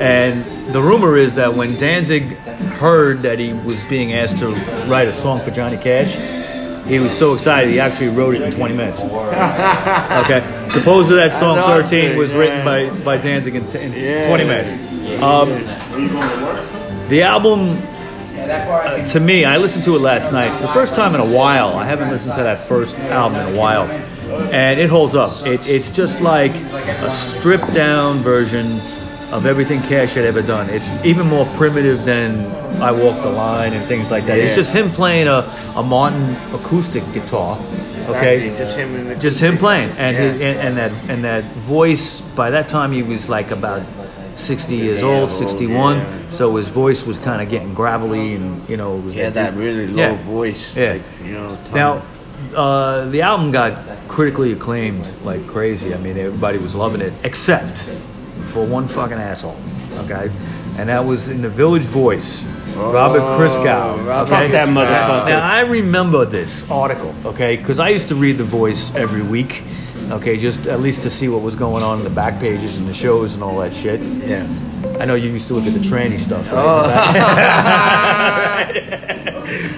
[0.00, 4.48] And the rumor is that when Danzig heard that he was being asked to
[4.86, 6.18] write a song for Johnny Cash,
[6.88, 9.00] he was so excited he actually wrote it in 20 minutes.
[10.22, 12.38] Okay, supposedly that song 13 was yeah.
[12.38, 14.26] written by, by Danzig in, in Yeah.
[14.26, 14.72] 20 minutes.
[15.22, 15.48] Um,
[17.08, 17.78] the album,
[18.38, 21.36] uh, to me, I listened to it last night for the first time in a
[21.36, 21.74] while.
[21.76, 23.84] I haven't listened to that first album in a while,
[24.52, 25.30] and it holds up.
[25.46, 28.80] It, it's just like a stripped down version
[29.32, 30.68] of everything Cash had ever done.
[30.70, 32.46] It's even more primitive than
[32.82, 34.38] I Walk the Line and things like that.
[34.38, 37.58] It's just him playing a, a Martin acoustic guitar.
[38.16, 40.22] Okay, Exactly, just him and just him playing, and, Yeah.
[40.22, 42.20] his, and and that and that voice.
[42.36, 43.82] By that time, he was like about
[44.34, 45.96] sixty years old, sixty-one.
[45.98, 46.06] yeah.
[46.30, 49.86] So his voice was kind of getting gravelly, and you know, He had that really
[49.86, 50.22] low Yeah.
[50.24, 50.70] voice.
[50.74, 50.92] Yeah.
[50.92, 51.58] Like, you know.
[51.74, 52.02] Now,
[52.56, 53.72] uh, the album got
[54.08, 55.94] critically acclaimed like crazy.
[55.94, 57.84] I mean, everybody was loving it, except
[58.52, 59.56] for one fucking asshole.
[60.04, 60.30] Okay,
[60.78, 62.42] and that was in the Village Voice,
[62.76, 63.98] Oh, Robert Christgau.
[63.98, 64.28] Oh, Robert?
[64.30, 65.28] Fuck that motherfucker.
[65.28, 69.62] Now I remember this article, okay, because I used to read The Voice every week,
[70.10, 72.88] okay, just at least to see what was going on in the back pages and
[72.88, 74.00] the shows and all that shit.
[74.00, 74.46] Yeah.
[74.98, 76.64] I know you used to look at the tranny stuff, right?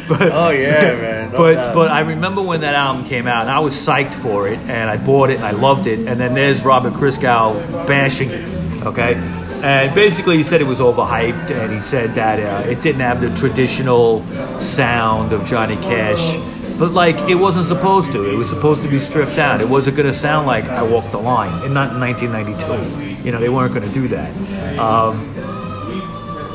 [0.09, 1.33] Oh, oh yeah, man.
[1.33, 1.75] No But doubt.
[1.75, 4.91] but I remember when that album came out, and I was psyched for it, and
[4.91, 6.01] I bought it, and I loved it.
[6.09, 8.47] And then there's Robert Christgau bashing it,
[8.87, 9.15] okay?
[9.63, 13.21] And basically, he said it was overhyped, and he said that uh, it didn't have
[13.21, 14.25] the traditional
[14.59, 16.37] sound of Johnny Cash.
[16.79, 18.31] But like, it wasn't supposed to.
[18.31, 19.61] It was supposed to be stripped out.
[19.61, 23.23] It wasn't going to sound like "I Walked the Line" in not in 1992.
[23.25, 24.31] You know, they weren't going to do that.
[24.79, 25.33] Um,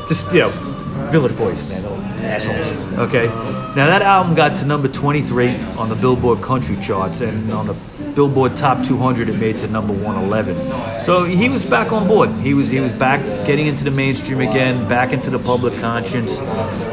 [0.08, 0.69] just you know,
[1.10, 1.84] Village Voice, man,
[2.24, 2.98] assholes.
[2.98, 3.26] Okay,
[3.76, 7.74] now that album got to number 23 on the Billboard Country charts, and on the
[8.14, 11.00] Billboard Top 200, it made to number 111.
[11.00, 12.30] So he was back on board.
[12.42, 16.38] He was he was back getting into the mainstream again, back into the public conscience.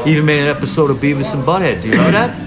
[0.04, 1.82] He even made an episode of Beavis and Butthead.
[1.82, 2.46] Do you know that?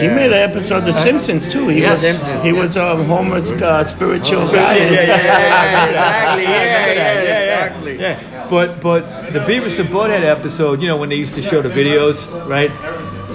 [0.00, 1.68] He made an episode of The Simpsons too.
[1.68, 2.02] He Yes.
[2.02, 4.74] was he was um, Homer's uh, spiritual guy.
[4.76, 6.42] exactly.
[6.44, 7.98] Yeah, yeah, yeah, exactly.
[7.98, 11.62] Yeah, but but the Beavis and Butthead episode, you know, when they used to show
[11.62, 12.70] the videos, right?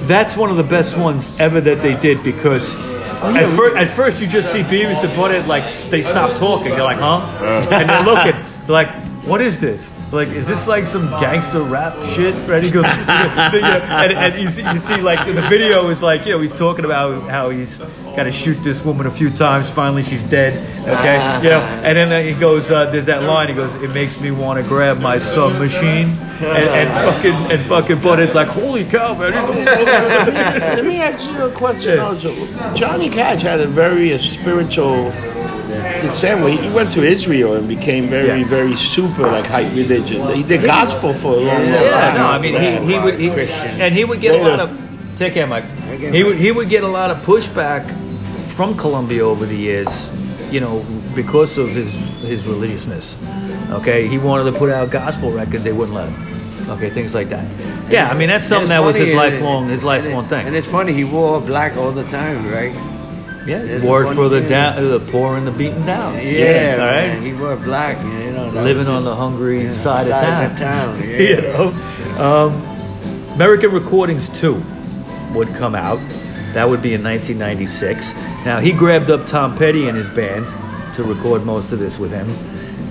[0.07, 2.75] That's one of the best ones ever that they did because.
[2.77, 6.71] Oh, at, fir- at first, you just see Beavis and Butthead like they stop talking.
[6.71, 7.65] They're like, "Huh?" Uh.
[7.71, 8.35] and they're looking.
[8.65, 8.89] They're like,
[9.25, 9.91] "What is this?
[10.11, 12.63] Like, is this like some gangster rap shit?" Right?
[12.63, 16.39] He goes, and, and you see, you see like the video is like, you know,
[16.39, 17.77] he's talking about how he's
[18.15, 19.69] got to shoot this woman a few times.
[19.69, 20.53] Finally, she's dead.
[20.87, 24.19] Okay, you know, and then he goes, uh, "There's that line." He goes, "It makes
[24.21, 26.09] me want to grab my submachine,"
[26.39, 29.33] and, and fucking and fucking But it's like, "Holy cow, man!"
[29.65, 31.99] Let me ask you a question.
[31.99, 32.31] Also,
[32.75, 34.17] Johnny Cash had a very uh,
[35.67, 38.47] spiritual same way he went to Israel and became very, Yeah.
[38.57, 40.19] very super like high religion.
[40.33, 42.15] He did gospel for a long, long Yeah, time.
[42.17, 43.29] no, I mean he, he would he,
[43.83, 44.69] and he would get a lot of
[45.17, 45.63] Take care, Mike.
[46.17, 47.83] He would he would get a lot of pushback
[48.57, 50.09] from Columbia over the years,
[50.51, 50.83] you know,
[51.15, 51.89] because of his
[52.21, 53.15] his religiousness.
[53.71, 56.69] Okay, he wanted to put out gospel records, they wouldn't let him.
[56.69, 57.45] Okay, things like that.
[57.89, 60.27] Yeah, I mean that's something that was his funny, and- lifelong his and lifelong it-
[60.27, 60.47] thing.
[60.47, 62.75] And it's funny, he wore black all the time, right?
[63.45, 66.15] Yeah, a for the down, the poor and the beaten down.
[66.15, 67.07] Yeah, all right.
[67.07, 68.49] man, he wore black, you know.
[68.49, 70.51] Living on the hungry his- side, of town.
[70.51, 71.17] of town, yeah.
[71.19, 71.73] you know.
[72.17, 74.61] Um, American Recordings 2
[75.33, 75.99] would come out.
[76.53, 78.13] That would be in 1996.
[78.45, 80.45] Now, he grabbed up Tom Petty and his band
[80.95, 82.29] to record most of this with him.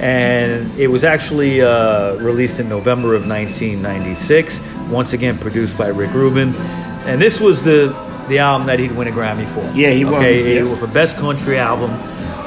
[0.03, 6.13] And it was actually uh, released in November of 1996, once again produced by Rick
[6.13, 6.55] Rubin.
[7.07, 7.95] And this was the,
[8.29, 9.61] the album that he'd win a Grammy for.
[9.77, 10.61] Yeah, he won, Okay, yeah.
[10.61, 11.91] it was for Best Country Album.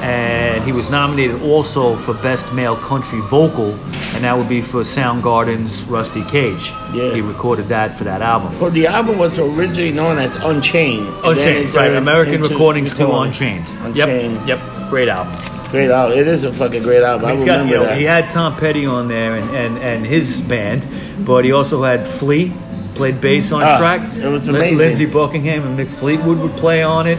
[0.00, 3.70] And he was nominated also for Best Male Country Vocal,
[4.14, 6.70] and that would be for Soundgarden's Rusty Cage.
[6.94, 7.12] Yeah.
[7.14, 8.56] He recorded that for that album.
[8.60, 11.08] Well, the album was originally known as Unchained.
[11.24, 11.92] Unchained, right?
[11.96, 13.26] American Recordings 2 Recording.
[13.32, 13.66] Unchained.
[13.82, 14.46] Unchained.
[14.48, 15.34] Yep, yep, great album.
[15.72, 16.16] Great album.
[16.16, 17.26] It is a fucking great album.
[17.28, 17.98] I He's got, remember you know, that.
[17.98, 20.86] he had Tom Petty on there and, and, and his band,
[21.26, 22.52] but he also had Flea
[22.98, 24.00] played bass on a Ah, track.
[24.16, 24.76] it was amazing.
[24.76, 27.18] Lindsey Buckingham and Mick Fleetwood would play on it.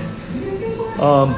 [1.00, 1.36] Um,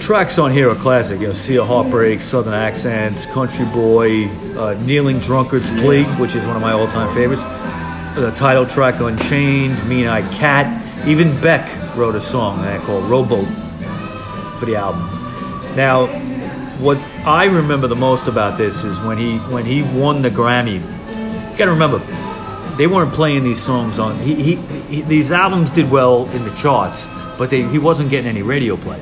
[0.00, 1.20] tracks on here are classic.
[1.20, 4.26] You know, Sea of Heartbreak, Southern Accents, Country Boy,
[4.58, 7.42] uh, Kneeling Drunkard's Plea, which is one of my all-time favorites.
[8.16, 10.82] The title track Unchained, Mean Eyed Cat.
[11.06, 13.46] Even Beck wrote a song uh, called Rowboat
[14.58, 15.02] for the album.
[15.76, 16.06] Now,
[16.80, 20.80] what I remember the most about this is when he when he won the Grammy.
[20.80, 21.98] You got to remember,
[22.76, 24.18] they weren't playing these songs on.
[24.20, 24.54] He, he,
[24.88, 27.08] he these albums did well in the charts,
[27.38, 29.00] but they, he wasn't getting any radio play,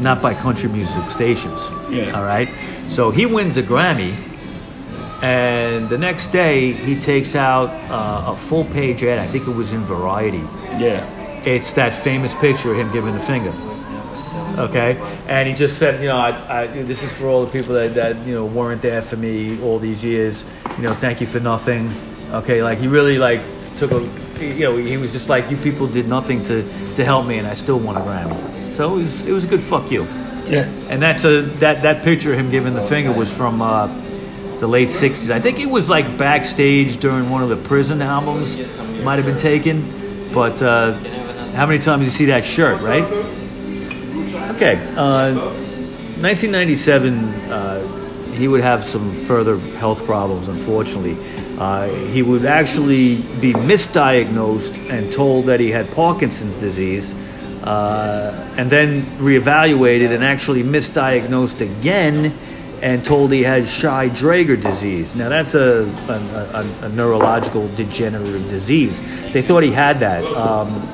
[0.00, 1.60] not by country music stations.
[1.90, 2.12] Yeah.
[2.16, 2.48] All right.
[2.88, 4.14] So he wins a Grammy,
[5.22, 9.18] and the next day he takes out uh, a full page ad.
[9.18, 10.42] I think it was in Variety.
[10.78, 11.10] yeah.
[11.44, 13.52] It's that famous picture of him giving the finger.
[14.56, 14.96] Okay,
[15.28, 17.94] and he just said, you know, I, I, this is for all the people that,
[17.96, 20.44] that you know weren't there for me all these years.
[20.78, 21.90] You know, thank you for nothing.
[22.34, 23.40] Okay, like he really like
[23.76, 24.00] took a,
[24.44, 26.62] you know, he was just like, you people did nothing to
[26.96, 28.72] to help me, and I still won a Grammy.
[28.72, 30.04] So it was it was a good fuck you.
[30.46, 30.68] Yeah.
[30.88, 33.86] And that's a that that picture of him giving the finger was from uh,
[34.58, 35.30] the late '60s.
[35.30, 38.58] I think it was like backstage during one of the prison albums.
[39.02, 40.94] Might have been taken, but uh,
[41.54, 43.04] how many times you see that shirt, right?
[44.56, 44.76] Okay.
[44.96, 45.34] Uh,
[46.24, 47.18] 1997,
[47.50, 51.16] uh, he would have some further health problems, unfortunately.
[51.58, 57.14] Uh, he would actually be misdiagnosed and told that he had Parkinson's disease,
[57.64, 62.32] uh, and then reevaluated and actually misdiagnosed again
[62.82, 65.16] and told he had Shy Drager disease.
[65.16, 69.00] Now, that's a, a, a, a neurological degenerative disease.
[69.32, 70.24] They thought he had that.
[70.24, 70.88] Um,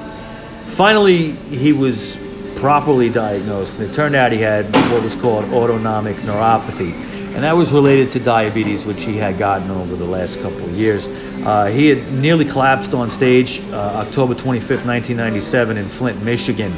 [0.70, 2.16] Finally, he was
[2.54, 6.94] properly diagnosed, and it turned out he had what was called autonomic neuropathy,
[7.34, 10.76] and that was related to diabetes, which he had gotten over the last couple of
[10.76, 11.06] years.
[11.44, 16.72] Uh, he had nearly collapsed on stage uh, October 25th, 1997, in Flint, Michigan,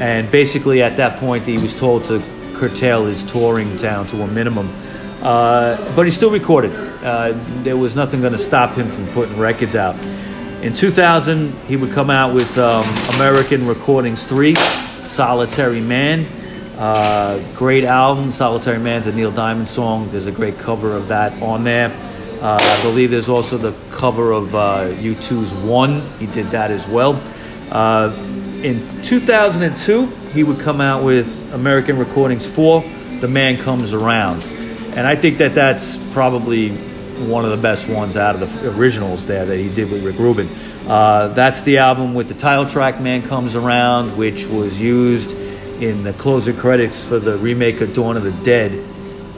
[0.00, 2.22] and basically at that point he was told to
[2.54, 4.70] curtail his touring down to a minimum.
[5.22, 6.70] Uh, but he still recorded.
[7.02, 9.96] Uh, there was nothing going to stop him from putting records out.
[10.62, 12.84] In 2000, he would come out with um,
[13.16, 14.54] American Recordings 3,
[15.04, 16.26] Solitary Man.
[16.76, 18.32] Uh, great album.
[18.32, 20.10] Solitary Man's a Neil Diamond song.
[20.10, 21.92] There's a great cover of that on there.
[22.42, 26.02] Uh, I believe there's also the cover of uh, U2's One.
[26.18, 27.20] He did that as well.
[27.70, 28.12] Uh,
[28.62, 32.82] in 2002, he would come out with American Recordings 4,
[33.20, 34.42] The Man Comes Around.
[34.96, 39.26] And I think that that's probably one of the best ones out of the originals
[39.26, 40.48] there that he did with Rick Rubin.
[40.88, 45.43] Uh, that's the album with the title track Man Comes Around, which was used
[45.84, 48.84] in the closing credits for the remake of Dawn of the Dead.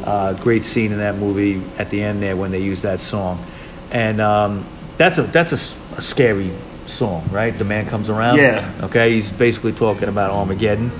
[0.04, 3.44] Uh, great scene in that movie at the end there when they use that song.
[3.90, 4.64] And um,
[4.96, 6.52] that's a that's a a, scary
[6.86, 7.56] song, right?
[7.56, 8.36] The man comes around.
[8.36, 8.70] Yeah.
[8.84, 10.92] Okay, he's basically talking about Armageddon.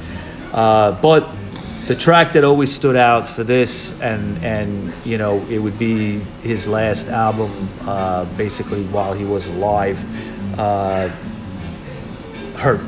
[0.53, 1.31] Uh, but
[1.87, 6.19] the track that always stood out for this, and and you know, it would be
[6.43, 9.99] his last album, uh, basically while he was alive.
[10.59, 11.09] Uh,
[12.57, 12.81] Hurt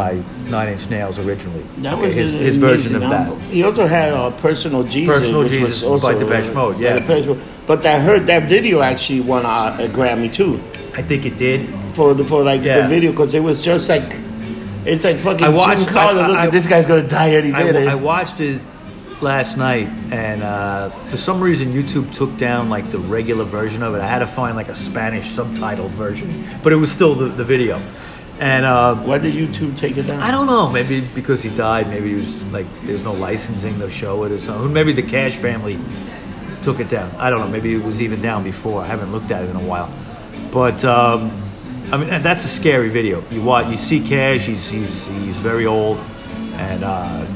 [0.00, 1.62] by Nine Inch Nails originally.
[1.78, 3.26] That Okay, was his, his version of amazing that.
[3.28, 3.40] album.
[3.56, 6.96] He also had uh, Personal Jesus, Personal which Jesus was by also Depeche Mode, yeah.
[6.96, 7.40] Depeche Mode.
[7.66, 10.54] But I heard that video actually won a, a Grammy too
[10.94, 11.68] I think it did.
[11.94, 12.80] for the for like Yeah.
[12.82, 14.08] the video because it was just like
[14.86, 15.98] it's like fucking I watched- Jim.
[15.98, 17.88] I- Look I- at this guy's gonna die any I, minute.
[17.88, 18.60] I watched it
[19.20, 23.94] last night, and uh, for some reason, YouTube took down like the regular version of
[23.94, 24.00] it.
[24.00, 26.28] I had to find like a Spanish subtitled version,
[26.62, 27.76] but it was still the, the video.
[28.40, 30.22] And uh, Why did YouTube take it down?
[30.22, 30.70] I don't know.
[30.70, 31.88] Maybe because he died.
[31.88, 34.72] Maybe he was like there's no licensing to show it or something.
[34.72, 35.78] Maybe the Cash family
[36.62, 37.10] took it down.
[37.16, 37.48] I don't know.
[37.48, 38.80] Maybe it was even down before.
[38.82, 39.92] I haven't looked at it in a while.
[40.50, 41.30] But um,
[41.92, 43.22] I mean, and that's a scary video.
[43.30, 44.46] You watch, you see Cash.
[44.46, 45.98] He's he's he's very old,
[46.54, 47.26] and uh,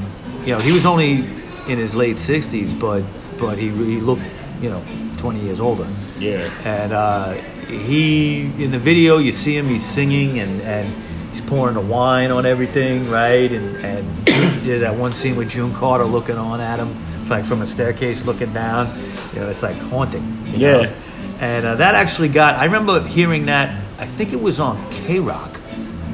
[0.40, 1.26] you know he was only
[1.68, 3.02] in his late 60s, but
[3.38, 4.22] but he he looked
[4.62, 4.82] you know
[5.18, 5.86] 20 years older.
[6.18, 6.50] Yeah.
[6.64, 7.34] And uh,
[7.66, 12.30] he, in the video, you see him, he's singing and, and he's pouring the wine
[12.30, 13.50] on everything, right?
[13.50, 14.26] And, and
[14.64, 16.94] there's that one scene with June Carter looking on at him,
[17.28, 18.98] like from a staircase looking down.
[19.32, 20.46] You know, it's like haunting.
[20.46, 20.82] Yeah.
[20.82, 20.92] know?
[21.40, 25.20] And uh, that actually got, I remember hearing that, I think it was on K
[25.20, 25.56] Rock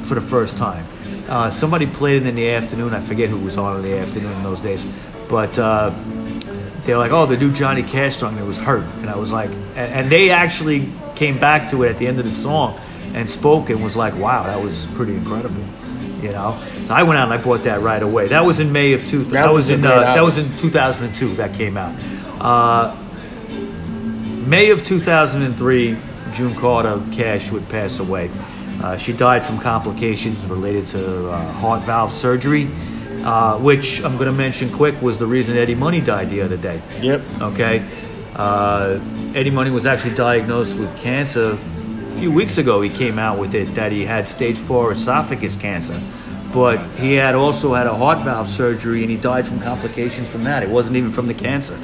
[0.05, 0.87] for the first time.
[1.29, 2.93] Uh, somebody played it in the afternoon.
[2.95, 4.85] I forget who was on in the afternoon in those days.
[5.29, 5.95] But uh,
[6.85, 8.85] they're like, oh, the new Johnny Cash song that was hurt.
[8.97, 10.91] And I was like, and, and they actually
[11.21, 12.81] came back to it at the end of the song
[13.13, 15.63] and spoke and was like, wow, that was pretty incredible.
[16.23, 18.29] You know, so I went out and I bought that right away.
[18.29, 19.25] That was in May of two.
[19.25, 21.37] That, That was, in uh, that was in 2002.
[21.37, 21.95] That came out.
[22.41, 22.97] Uh,
[24.47, 25.97] May of 2003,
[26.33, 28.31] June Carter Cash would pass away.
[28.83, 32.67] Uh, she died from complications related to uh, heart valve surgery,
[33.25, 36.57] uh, which I'm going to mention quick was the reason Eddie Money died the other
[36.57, 36.81] day.
[37.01, 37.23] Yep.
[37.41, 37.87] Okay.
[38.37, 38.99] Uh,
[39.35, 42.81] Eddie Money was actually diagnosed with cancer a few weeks ago.
[42.81, 46.01] He came out with it that he had stage four esophagus cancer.
[46.53, 50.45] But he had also had a heart valve surgery and he died from complications from
[50.45, 50.63] that.
[50.63, 51.79] It wasn't even from the cancer.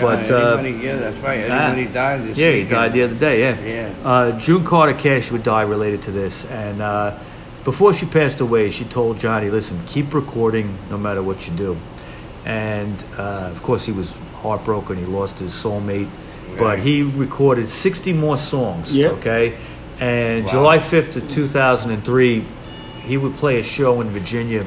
[0.00, 1.38] But, uh, yeah, that's right.
[1.40, 3.40] Anybody died this Yeah, he died the other day.
[3.40, 3.60] Yeah.
[3.60, 3.94] Yeah.
[4.04, 7.18] Uh, June Carter Cash would die related to this, and uh,
[7.64, 11.76] before she passed away, she told Johnny, "Listen, keep recording no matter what you do."
[12.44, 14.96] And uh, of course, he was heartbroken.
[14.96, 16.08] He lost his soulmate,
[16.58, 18.94] but he recorded 60 more songs.
[18.96, 19.12] Yep.
[19.14, 19.54] Okay.
[20.00, 20.50] And Wow.
[20.52, 22.44] July 5th of 2003,
[23.04, 24.64] he would play a show in Virginia.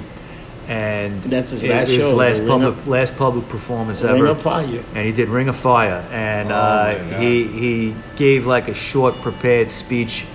[0.68, 4.84] And That's his last his show, last public, last public performance Ring ever of Fire.
[4.96, 9.16] and he did Ring of Fire, and Oh, uh, he he gave like a short
[9.22, 10.26] prepared speech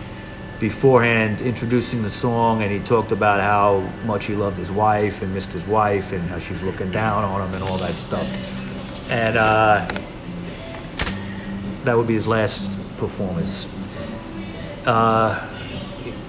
[0.60, 5.32] beforehand introducing the song, and he talked about how much he loved his wife and
[5.32, 8.26] missed his wife, and how she's looking down on him and all that stuff,
[9.10, 9.86] and uh,
[11.84, 13.68] that would be his last performance.
[14.84, 15.52] Uh,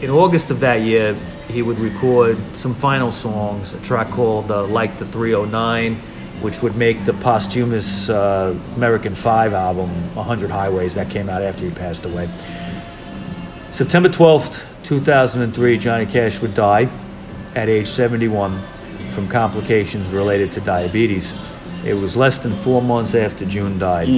[0.01, 1.15] in August of that year,
[1.47, 5.95] he would record some final songs, a track called uh, Like the 309,
[6.41, 11.65] which would make the posthumous uh, American 5 album, 100 Highways, that came out after
[11.65, 12.29] he passed away.
[13.71, 16.89] September 12th, 2003, Johnny Cash would die
[17.55, 18.61] at age 71
[19.11, 21.33] from complications related to diabetes.
[21.87, 24.09] It was less than four months after June died.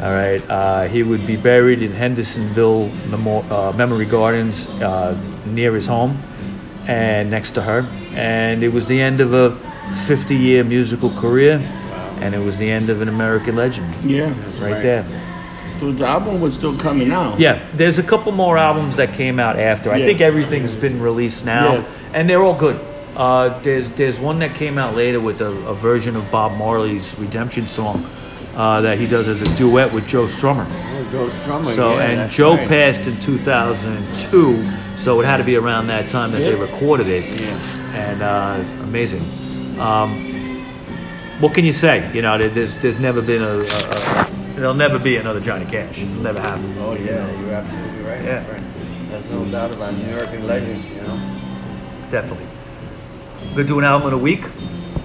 [0.00, 5.74] All right, uh, he would be buried in Hendersonville Memo- uh, Memory Gardens uh, near
[5.74, 6.18] his home
[6.86, 7.86] and next to her.
[8.14, 9.56] And it was the end of a
[10.06, 11.58] 50 year musical career,
[12.20, 14.26] and it was the end of an American legend Yeah.
[14.60, 14.82] right, Right.
[14.82, 15.04] there.
[15.80, 17.38] So the album was still coming out.
[17.40, 19.90] Yeah, there's a couple more albums that came out after.
[19.92, 20.06] I Yeah.
[20.06, 21.82] think everything's been released now, Yeah.
[22.14, 22.78] and they're all good.
[23.16, 27.18] Uh, there's there's one that came out later with a, a version of Bob Marley's
[27.18, 28.04] Redemption song
[28.54, 30.66] uh, that he does as a duet with Joe Strummer.
[30.68, 31.74] Oh, Joe Strummer.
[31.74, 32.68] So yeah, and Joe right.
[32.68, 37.24] passed in 2002, so it had to be around that time that they recorded it.
[37.40, 37.96] Yeah.
[37.96, 39.22] And uh, amazing.
[39.80, 40.34] Um,
[41.40, 42.10] what can you say?
[42.14, 45.64] You know, there- there's there's never been a, a, a there'll never be another Johnny
[45.64, 46.02] Cash.
[46.02, 46.76] It'll never happen.
[46.80, 48.24] Oh yeah, you're absolutely right.
[48.24, 48.60] Yeah.
[49.08, 49.94] There's no doubt about.
[49.94, 50.84] American legend.
[50.84, 51.16] You know.
[52.10, 52.46] Definitely.
[53.56, 54.44] We're gonna do an album of the week.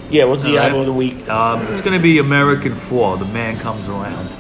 [0.10, 0.64] Yeah, what's the All right.
[0.66, 1.30] album of the week?
[1.30, 3.16] Um, it's gonna be American Four.
[3.16, 4.36] The Man Comes Around.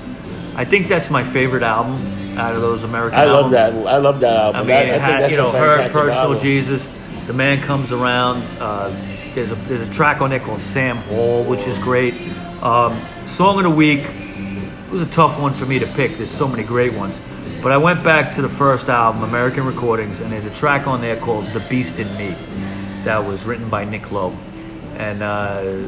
[0.53, 3.83] I think that's my favorite album out of those American I love albums.
[3.85, 3.93] that.
[3.93, 4.55] I love that album.
[4.55, 6.39] I mean, That- it think had, that's you know, a her personal album.
[6.39, 6.91] Jesus.
[7.27, 8.43] The man comes around.
[8.59, 8.91] Uh,
[9.33, 12.13] there's a there's a track on there called Sam Hall, which is great.
[12.61, 14.01] Um, Song of the week.
[14.01, 16.17] It was a tough one for me to pick.
[16.17, 17.21] There's so many great ones,
[17.63, 20.99] but I went back to the first album, American Recordings, and there's a track on
[20.99, 22.35] there called "The Beast in Me,"
[23.03, 24.35] that was written by Nick Lowe,
[24.97, 25.87] and uh,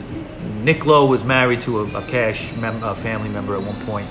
[0.63, 4.09] Nick Lowe was married to a, a Cash mem- a family member at one point,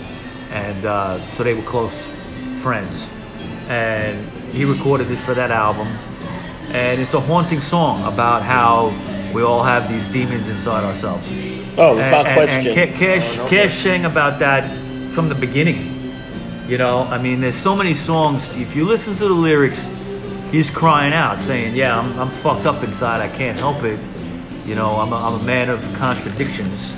[0.50, 2.11] and uh, so they were close
[2.59, 3.09] friends.
[3.68, 5.86] And he recorded it for that album,
[6.68, 8.88] and it's a haunting song about how
[9.32, 11.28] we all have these demons inside ourselves.
[11.78, 12.78] Oh, without and, question.
[12.78, 14.68] And Ca- Cash, Oh, no Cash sang about that
[15.12, 15.88] from the beginning.
[16.68, 18.55] You know, I mean, there's so many songs.
[18.55, 19.88] If you listen to the lyrics,
[20.53, 23.20] he's crying out, saying, "Yeah, I'm, I'm fucked up inside.
[23.20, 23.98] I can't help it.
[24.64, 26.94] You know, I'm a, I'm a man of contradictions."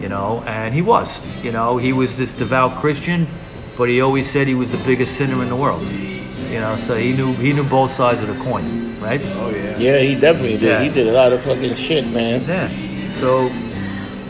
[0.00, 1.22] You know, and he was.
[1.44, 3.26] You know, he was this devout Christian,
[3.78, 5.82] but he always said he was the biggest sinner in the world.
[5.82, 6.22] You
[6.54, 9.20] You know, so he knew he knew both sides of the coin, right?
[9.40, 9.78] Oh yeah.
[9.78, 10.62] Yeah, he definitely did.
[10.62, 10.82] Yeah.
[10.82, 12.42] He did a lot of fucking shit, man.
[12.46, 12.68] Yeah.
[13.10, 13.48] So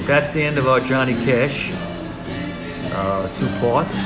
[0.06, 1.72] that's the end of our Johnny Cash.
[2.92, 3.96] Uh, two parts.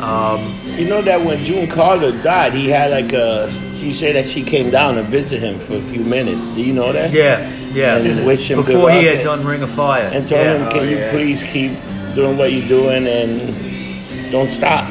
[0.00, 3.48] Um, You know that when June Carter died, he had like a.
[3.82, 6.38] She said that she came down and visited him for a few minutes.
[6.54, 7.10] Do you know that?
[7.10, 7.96] yeah, yeah.
[7.96, 10.04] And wish him Before good he had and- done Ring of Fire.
[10.12, 10.58] And told yeah.
[10.58, 11.10] him, "Can Oh, you yeah.
[11.10, 11.72] please keep
[12.14, 14.88] doing what you're doing and don't stop."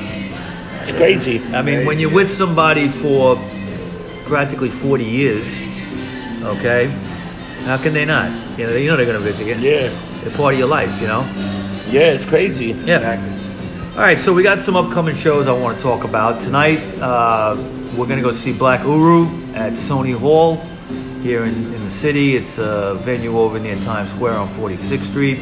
[0.83, 1.41] It's crazy.
[1.53, 3.37] I mean, when you're with somebody for
[4.25, 5.57] practically 40 years,
[6.43, 6.87] okay,
[7.63, 8.29] how can they not?
[8.59, 9.55] You know, you know they're going to visit you.
[9.55, 9.89] Yeah,
[10.21, 11.21] They're part of your life, you know?
[11.89, 12.75] yeah, it's crazy.
[12.85, 12.97] Yeah.
[12.97, 13.31] Exactly.
[13.95, 16.41] All right, so we got some upcoming shows I want to talk about.
[16.41, 17.55] Tonight, uh,
[17.95, 20.55] we're going to go see Black Uhuru at Sony Hall
[21.21, 22.37] here in, in the city.
[22.37, 25.39] It's a venue over near Times Square on 46th Street.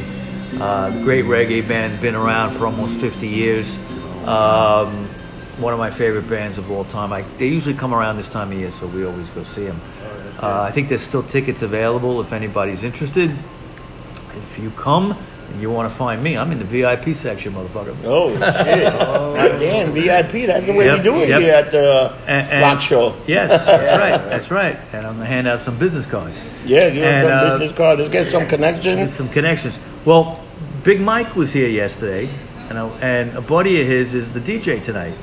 [0.60, 3.78] Uh, great reggae band, been around for almost 50 years.
[4.26, 5.06] Um,
[5.60, 7.14] one of my favorite bands of all time.
[7.14, 9.80] I, they usually come around this time of year, so we always go see them.
[10.42, 13.30] Uh, I think there's still tickets available if anybody's interested.
[13.30, 15.16] If you come
[15.52, 17.96] and you want to find me, I'm in the VIP section, motherfucker.
[18.04, 18.40] Oh shit!
[18.94, 20.48] God damn, VIP.
[20.48, 21.42] That's the way Yep, we do it yep.
[21.42, 23.16] here at the And- and- rock show.
[23.28, 24.18] Yes, that's right.
[24.30, 24.78] That's right.
[24.94, 27.98] And I'm gonna hand out some business cards, Yeah, give And, some uh, business card.
[28.00, 29.00] Let's get some connection.
[29.00, 29.80] with some connections.
[30.06, 30.44] Well,
[30.84, 32.30] Big Mike was here yesterday,
[32.70, 35.14] and a, and a buddy of his is the DJ tonight.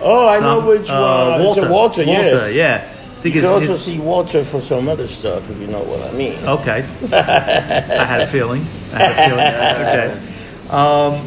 [0.00, 1.40] Oh, I know Some- which one.
[1.42, 2.20] It's a Walter, yeah.
[2.32, 2.93] Walter, yeah.
[3.24, 5.66] I think You it's, can also it's- see Walter for some other stuff, if you
[5.66, 6.34] know what I mean.
[6.46, 6.84] Okay.
[7.10, 8.66] I had a feeling.
[8.92, 10.20] I had a feeling.
[10.68, 10.70] Okay.
[10.70, 11.26] Um,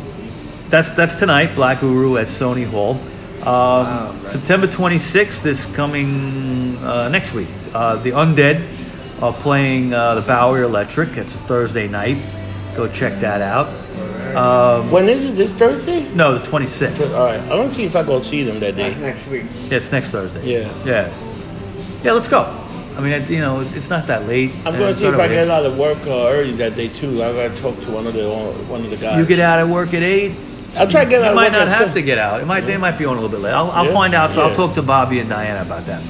[0.69, 1.55] that's that's tonight.
[1.55, 2.99] Black Uhuru at Sony Hall.
[3.47, 7.47] Um, September 26th is coming uh, next week.
[7.73, 8.61] Uh, the Undead
[9.23, 11.17] are playing uh, the Bowery Electric.
[11.17, 12.17] It's a Thursday night.
[12.75, 13.67] Go check that out.
[14.37, 15.35] Um, When is it?
[15.35, 16.07] This Thursday?
[16.13, 17.11] no, the 26th.
[17.15, 17.39] All right.
[17.41, 18.93] I don't see if I go see them that day.
[18.95, 19.45] Next week.
[19.69, 20.45] Yeah, it's next Thursday.
[20.45, 20.71] Yeah.
[20.85, 21.09] Yeah.
[22.03, 22.43] Yeah, let's go.
[22.95, 24.51] I mean, you know, it's not that late.
[24.65, 26.75] I'm going to see if I I a- get out of work uh, early that
[26.75, 27.21] day too.
[27.23, 28.27] I got to talk to one of the
[28.67, 29.17] one of the guys.
[29.19, 30.31] You get out of work at 8.
[30.77, 31.31] I'll try to get out.
[31.31, 31.35] Of work.
[31.35, 31.93] You might work not at have seven.
[31.95, 32.41] to get out.
[32.41, 32.61] It might.
[32.61, 33.53] They might be on a little bit late.
[33.53, 33.93] I'll, I'll Yeah?
[33.93, 34.31] find out.
[34.37, 36.01] I'll talk to Bobby and Diana about that.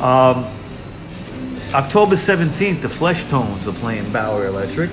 [0.00, 0.46] Um,
[1.74, 4.90] October 17th, the Flesh Tones are playing Bowery Electric,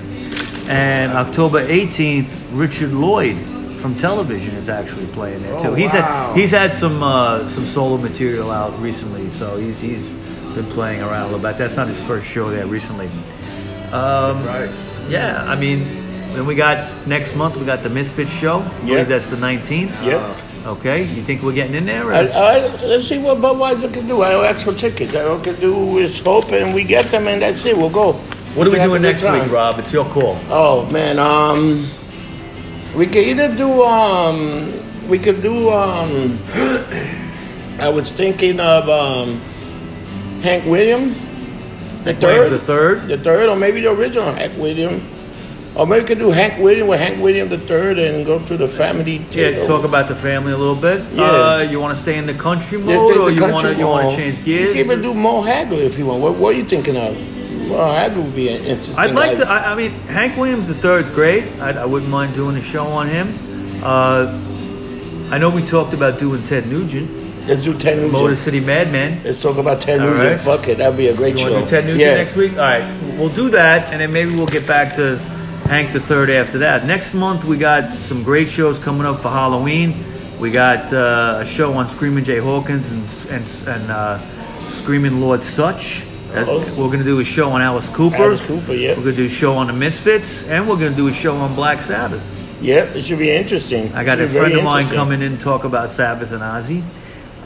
[0.68, 3.36] and October 18th, Richard Lloyd
[3.78, 5.68] from television is actually playing there too.
[5.68, 6.32] Oh, he's wow.
[6.32, 10.08] had he's had some uh, some solo material out recently, so he's he's
[10.54, 11.58] been playing around a little bit.
[11.58, 13.06] That's not his first show there recently.
[13.92, 14.68] Um, Right.
[15.08, 15.86] yeah, I mean,
[16.34, 17.56] then we got next month.
[17.56, 18.58] We got the Misfits show.
[18.60, 18.88] I Yeah.
[18.94, 19.92] believe that's the 19th.
[20.04, 20.20] Yep.
[20.66, 22.04] Okay, you think we're getting in there?
[22.08, 24.22] or- I, I, let's see what Budweiser can do.
[24.22, 25.14] I'll ask for tickets.
[25.14, 27.76] All I can do is hope, and we get them, and that's it.
[27.76, 28.12] We'll go.
[28.54, 29.50] what are we Have a doing good next week, time.
[29.50, 29.78] Rob?
[29.78, 30.36] It's your call.
[30.50, 31.88] Oh man, um,
[32.96, 34.72] we could either do um,
[35.08, 36.38] we could do um,
[37.78, 39.40] I was thinking of um,
[40.42, 41.14] Hank William,
[42.04, 43.08] the Williams the third, third.
[43.08, 45.02] the third, or maybe the original Hank Williams,
[45.74, 48.58] or maybe we could do Hank Williams with Hank William the third and go through
[48.58, 49.18] the family.
[49.30, 51.04] Yeah, talk about the family a little bit.
[51.12, 51.22] Yeah.
[51.24, 53.86] Uh, you want to stay in the country mode, Let's or you want to you
[53.86, 54.72] want to change You gears?
[54.74, 56.22] can even do Mo Hagler if you want.
[56.22, 57.16] What, what are you thinking of?
[57.68, 58.98] Well, that would be an interesting.
[58.98, 59.46] I'd like to.
[59.48, 61.44] I, I mean, Hank Williams III is great.
[61.60, 63.34] I, I wouldn't mind doing a show on him.
[63.82, 64.26] Uh,
[65.30, 67.10] I know we talked about doing Ted Nugent,
[67.48, 68.12] Let's do Ted Nugent.
[68.12, 69.22] Motor City Madman.
[69.24, 70.28] Let's talk about Ted All Nugent.
[70.28, 70.40] right.
[70.40, 71.52] Fuck it, that'd be a great You show.
[71.52, 72.14] want to do Ted Nugent yeah.
[72.14, 72.52] next week?
[72.52, 75.16] All right, we'll do that, and then maybe we'll get back to
[75.66, 76.84] Hank the Third after that.
[76.86, 79.94] Next month we got some great shows coming up for Halloween.
[80.38, 84.18] We got uh, a show on Screaming Jay Hawkins and and, and uh,
[84.68, 86.02] Screaming Lord Sutch.
[86.02, 86.58] Uh, Oh.
[86.76, 88.16] We're gonna do a show on Alice Cooper.
[88.16, 88.90] Alice Cooper, yeah.
[88.90, 91.54] We're gonna do a show on the Misfits, and we're gonna do a show on
[91.54, 92.34] Black Sabbath.
[92.60, 93.90] Yep, it should be interesting.
[93.94, 96.82] I got a friend of mine coming in to talk about Sabbath and Ozzy.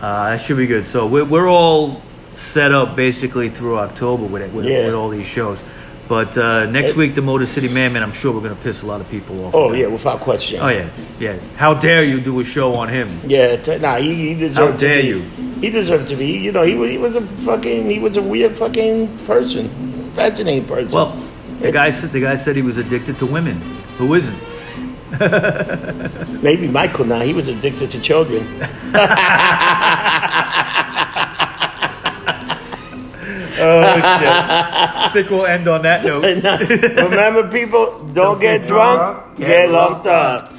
[0.02, 0.84] Uh, that should be good.
[0.84, 2.02] So we're, we're all
[2.34, 4.86] set up basically through October with it, with, Yeah.
[4.86, 5.62] with all these shows.
[6.08, 8.60] But uh, next It- week, the Motor City Man, man, I'm sure we're going to
[8.62, 9.54] piss a lot of people off.
[9.54, 10.60] Oh yeah, without question.
[10.60, 10.90] Oh yeah,
[11.20, 11.38] yeah.
[11.56, 13.20] How dare you do a show on him?
[13.24, 15.08] Yeah, t- nah, he, he deserved How dare to be.
[15.08, 15.20] you.
[15.60, 16.26] He deserved to be.
[16.32, 19.68] You know, he, he was a fucking, he was a weird fucking person,
[20.14, 20.90] fascinating person.
[20.90, 21.16] Well,
[21.60, 23.60] the guy said the guy said he was addicted to women.
[23.98, 24.36] Who isn't?
[26.42, 27.20] maybe Michael now.
[27.20, 28.44] He was addicted to children.
[33.62, 36.24] Oh, I think we'll end on that note.
[36.24, 40.52] Remember, people, don't get drunk, get lumped up.